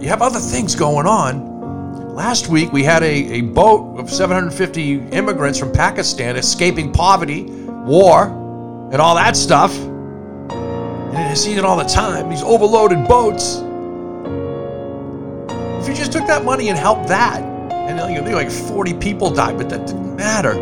You 0.00 0.08
have 0.08 0.22
other 0.22 0.40
things 0.40 0.74
going 0.74 1.06
on. 1.06 2.14
Last 2.14 2.48
week, 2.48 2.72
we 2.72 2.82
had 2.82 3.02
a, 3.02 3.34
a 3.34 3.40
boat 3.42 3.98
of 4.00 4.10
750 4.10 5.10
immigrants 5.10 5.58
from 5.58 5.72
Pakistan 5.72 6.36
escaping 6.36 6.90
poverty, 6.90 7.42
war, 7.42 8.24
and 8.90 8.96
all 8.96 9.14
that 9.16 9.36
stuff. 9.36 9.76
And 9.78 11.18
I 11.18 11.34
see 11.34 11.52
it 11.52 11.66
all 11.66 11.76
the 11.76 11.84
time 11.84 12.30
these 12.30 12.42
overloaded 12.42 13.06
boats. 13.06 13.56
If 15.82 15.88
you 15.88 15.94
just 15.94 16.12
took 16.12 16.26
that 16.28 16.46
money 16.46 16.70
and 16.70 16.78
helped 16.78 17.08
that, 17.08 17.42
and 17.42 18.14
you 18.14 18.22
know, 18.22 18.30
like 18.30 18.50
40 18.50 18.94
people 18.94 19.28
died, 19.30 19.58
but 19.58 19.68
that 19.68 19.86
didn't 19.86 20.16
matter 20.16 20.54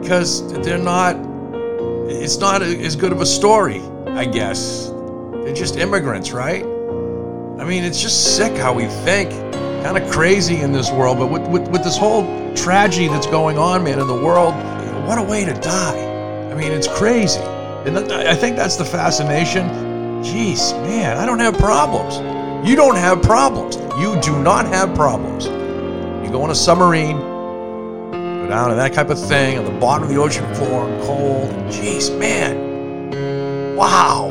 because 0.00 0.50
they're 0.64 0.78
not. 0.78 1.16
It's 2.08 2.38
not 2.38 2.62
as 2.62 2.96
good 2.96 3.12
of 3.12 3.20
a 3.20 3.26
story, 3.26 3.82
I 4.06 4.24
guess. 4.24 4.88
They're 4.88 5.52
just 5.52 5.76
immigrants, 5.76 6.32
right? 6.32 6.64
I 7.60 7.64
mean, 7.64 7.84
it's 7.84 8.00
just 8.00 8.36
sick 8.36 8.56
how 8.56 8.72
we 8.72 8.86
think. 8.86 9.30
Kind 9.84 9.98
of 9.98 10.10
crazy 10.10 10.62
in 10.62 10.72
this 10.72 10.90
world, 10.90 11.18
but 11.18 11.26
with, 11.26 11.46
with, 11.48 11.68
with 11.68 11.84
this 11.84 11.94
whole 11.96 12.24
tragedy 12.54 13.06
that's 13.06 13.26
going 13.26 13.58
on, 13.58 13.84
man, 13.84 13.98
in 13.98 14.06
the 14.06 14.14
world, 14.14 14.54
what 15.06 15.18
a 15.18 15.22
way 15.22 15.44
to 15.44 15.52
die. 15.52 16.50
I 16.50 16.54
mean, 16.54 16.72
it's 16.72 16.88
crazy. 16.88 17.40
And 17.40 17.98
I 18.10 18.34
think 18.34 18.56
that's 18.56 18.76
the 18.76 18.84
fascination. 18.84 19.68
Jeez, 20.22 20.72
man, 20.84 21.18
I 21.18 21.26
don't 21.26 21.38
have 21.38 21.58
problems. 21.58 22.16
You 22.66 22.76
don't 22.76 22.96
have 22.96 23.20
problems. 23.20 23.76
You 24.00 24.18
do 24.22 24.42
not 24.42 24.64
have 24.66 24.94
problems. 24.94 25.44
You 25.44 26.32
go 26.32 26.42
on 26.42 26.50
a 26.50 26.54
submarine, 26.54 27.18
go 27.20 28.46
down 28.48 28.70
to 28.70 28.74
that 28.76 28.94
type 28.94 29.10
of 29.10 29.22
thing 29.22 29.58
on 29.58 29.66
the 29.66 29.78
bottom 29.78 30.04
of 30.04 30.08
the 30.08 30.16
ocean 30.16 30.46
floor, 30.54 30.86
cold. 31.02 31.50
Jeez, 31.68 32.18
man. 32.18 33.76
Wow. 33.76 34.30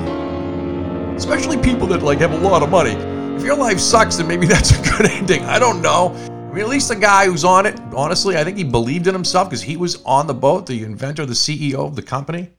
Especially 1.15 1.57
people 1.57 1.85
that 1.87 2.01
like 2.01 2.17
have 2.19 2.31
a 2.31 2.37
lot 2.37 2.63
of 2.63 2.71
money. 2.71 3.18
If 3.39 3.45
your 3.45 3.55
life 3.55 3.79
sucks, 3.79 4.17
then 4.17 4.27
maybe 4.27 4.45
that's 4.47 4.77
a 4.77 4.81
good 4.97 5.09
ending. 5.09 5.45
I 5.45 5.59
don't 5.59 5.81
know. 5.81 6.13
I 6.27 6.53
mean, 6.53 6.59
at 6.61 6.67
least 6.67 6.89
the 6.89 6.95
guy 6.97 7.25
who's 7.25 7.45
on 7.45 7.65
it, 7.65 7.79
honestly, 7.95 8.35
I 8.35 8.43
think 8.43 8.57
he 8.57 8.65
believed 8.65 9.07
in 9.07 9.13
himself 9.13 9.49
because 9.49 9.61
he 9.61 9.77
was 9.77 10.03
on 10.03 10.27
the 10.27 10.33
boat, 10.33 10.65
the 10.65 10.83
inventor, 10.83 11.25
the 11.25 11.33
CEO 11.33 11.75
of 11.75 11.95
the 11.95 12.01
company. 12.01 12.49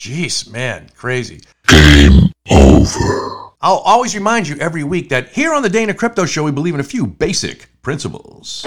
Jeez, 0.00 0.50
man, 0.50 0.88
crazy. 0.96 1.42
Game 1.66 2.32
over. 2.50 3.50
I'll 3.60 3.82
always 3.84 4.14
remind 4.14 4.48
you 4.48 4.56
every 4.56 4.84
week 4.84 5.10
that 5.10 5.28
here 5.28 5.52
on 5.52 5.62
the 5.62 5.68
Dana 5.68 5.92
Crypto 5.92 6.24
Show, 6.24 6.44
we 6.44 6.50
believe 6.50 6.72
in 6.72 6.80
a 6.80 6.84
few 6.84 7.06
basic 7.06 7.68
principles. 7.82 8.64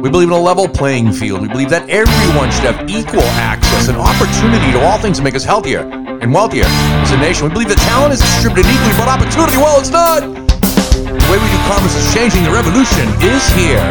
We 0.00 0.10
believe 0.10 0.28
in 0.28 0.34
a 0.34 0.40
level 0.40 0.68
playing 0.68 1.12
field. 1.12 1.42
We 1.42 1.48
believe 1.48 1.70
that 1.70 1.90
everyone 1.90 2.52
should 2.52 2.72
have 2.72 2.88
equal 2.88 3.22
access 3.22 3.88
and 3.88 3.98
opportunity 3.98 4.70
to 4.72 4.80
all 4.84 4.98
things 4.98 5.18
that 5.18 5.24
make 5.24 5.34
us 5.34 5.44
healthier 5.44 6.01
and 6.22 6.32
wealthier 6.32 6.64
as 7.02 7.10
a 7.10 7.18
nation. 7.18 7.50
We 7.50 7.52
believe 7.52 7.68
that 7.68 7.82
talent 7.82 8.14
is 8.14 8.22
distributed 8.22 8.70
equally, 8.70 8.94
but 8.94 9.10
opportunity, 9.10 9.58
well, 9.58 9.82
it's 9.82 9.90
not. 9.90 10.22
The 10.22 11.26
way 11.28 11.36
we 11.36 11.48
do 11.50 11.58
commerce 11.66 11.98
is 11.98 12.06
changing. 12.14 12.46
The 12.46 12.54
revolution 12.54 13.10
is 13.26 13.42
here. 13.58 13.82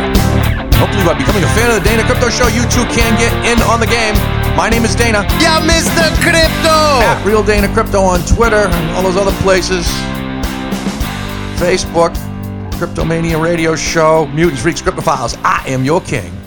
Hopefully, 0.80 1.06
by 1.06 1.14
becoming 1.14 1.44
a 1.44 1.52
fan 1.54 1.70
of 1.70 1.78
the 1.78 1.86
Dana 1.86 2.02
Crypto 2.08 2.32
Show, 2.32 2.48
you 2.48 2.64
too 2.72 2.88
can 2.90 3.14
get 3.20 3.30
in 3.46 3.62
on 3.68 3.84
the 3.84 3.86
game. 3.86 4.16
My 4.56 4.72
name 4.72 4.88
is 4.88 4.96
Dana. 4.96 5.28
Yeah, 5.38 5.62
Mr. 5.62 6.08
Crypto. 6.24 7.04
At 7.06 7.22
Real 7.28 7.44
Dana 7.44 7.68
Crypto 7.76 8.02
on 8.02 8.24
Twitter, 8.26 8.66
and 8.66 8.96
all 8.96 9.04
those 9.04 9.20
other 9.20 9.36
places. 9.44 9.86
Facebook, 11.60 12.16
Cryptomania 12.80 13.40
Radio 13.40 13.76
Show, 13.76 14.26
Mutants, 14.34 14.64
Freaks, 14.64 14.82
Cryptophiles. 14.82 15.40
I 15.44 15.64
am 15.68 15.84
your 15.84 16.02
king. 16.02 16.41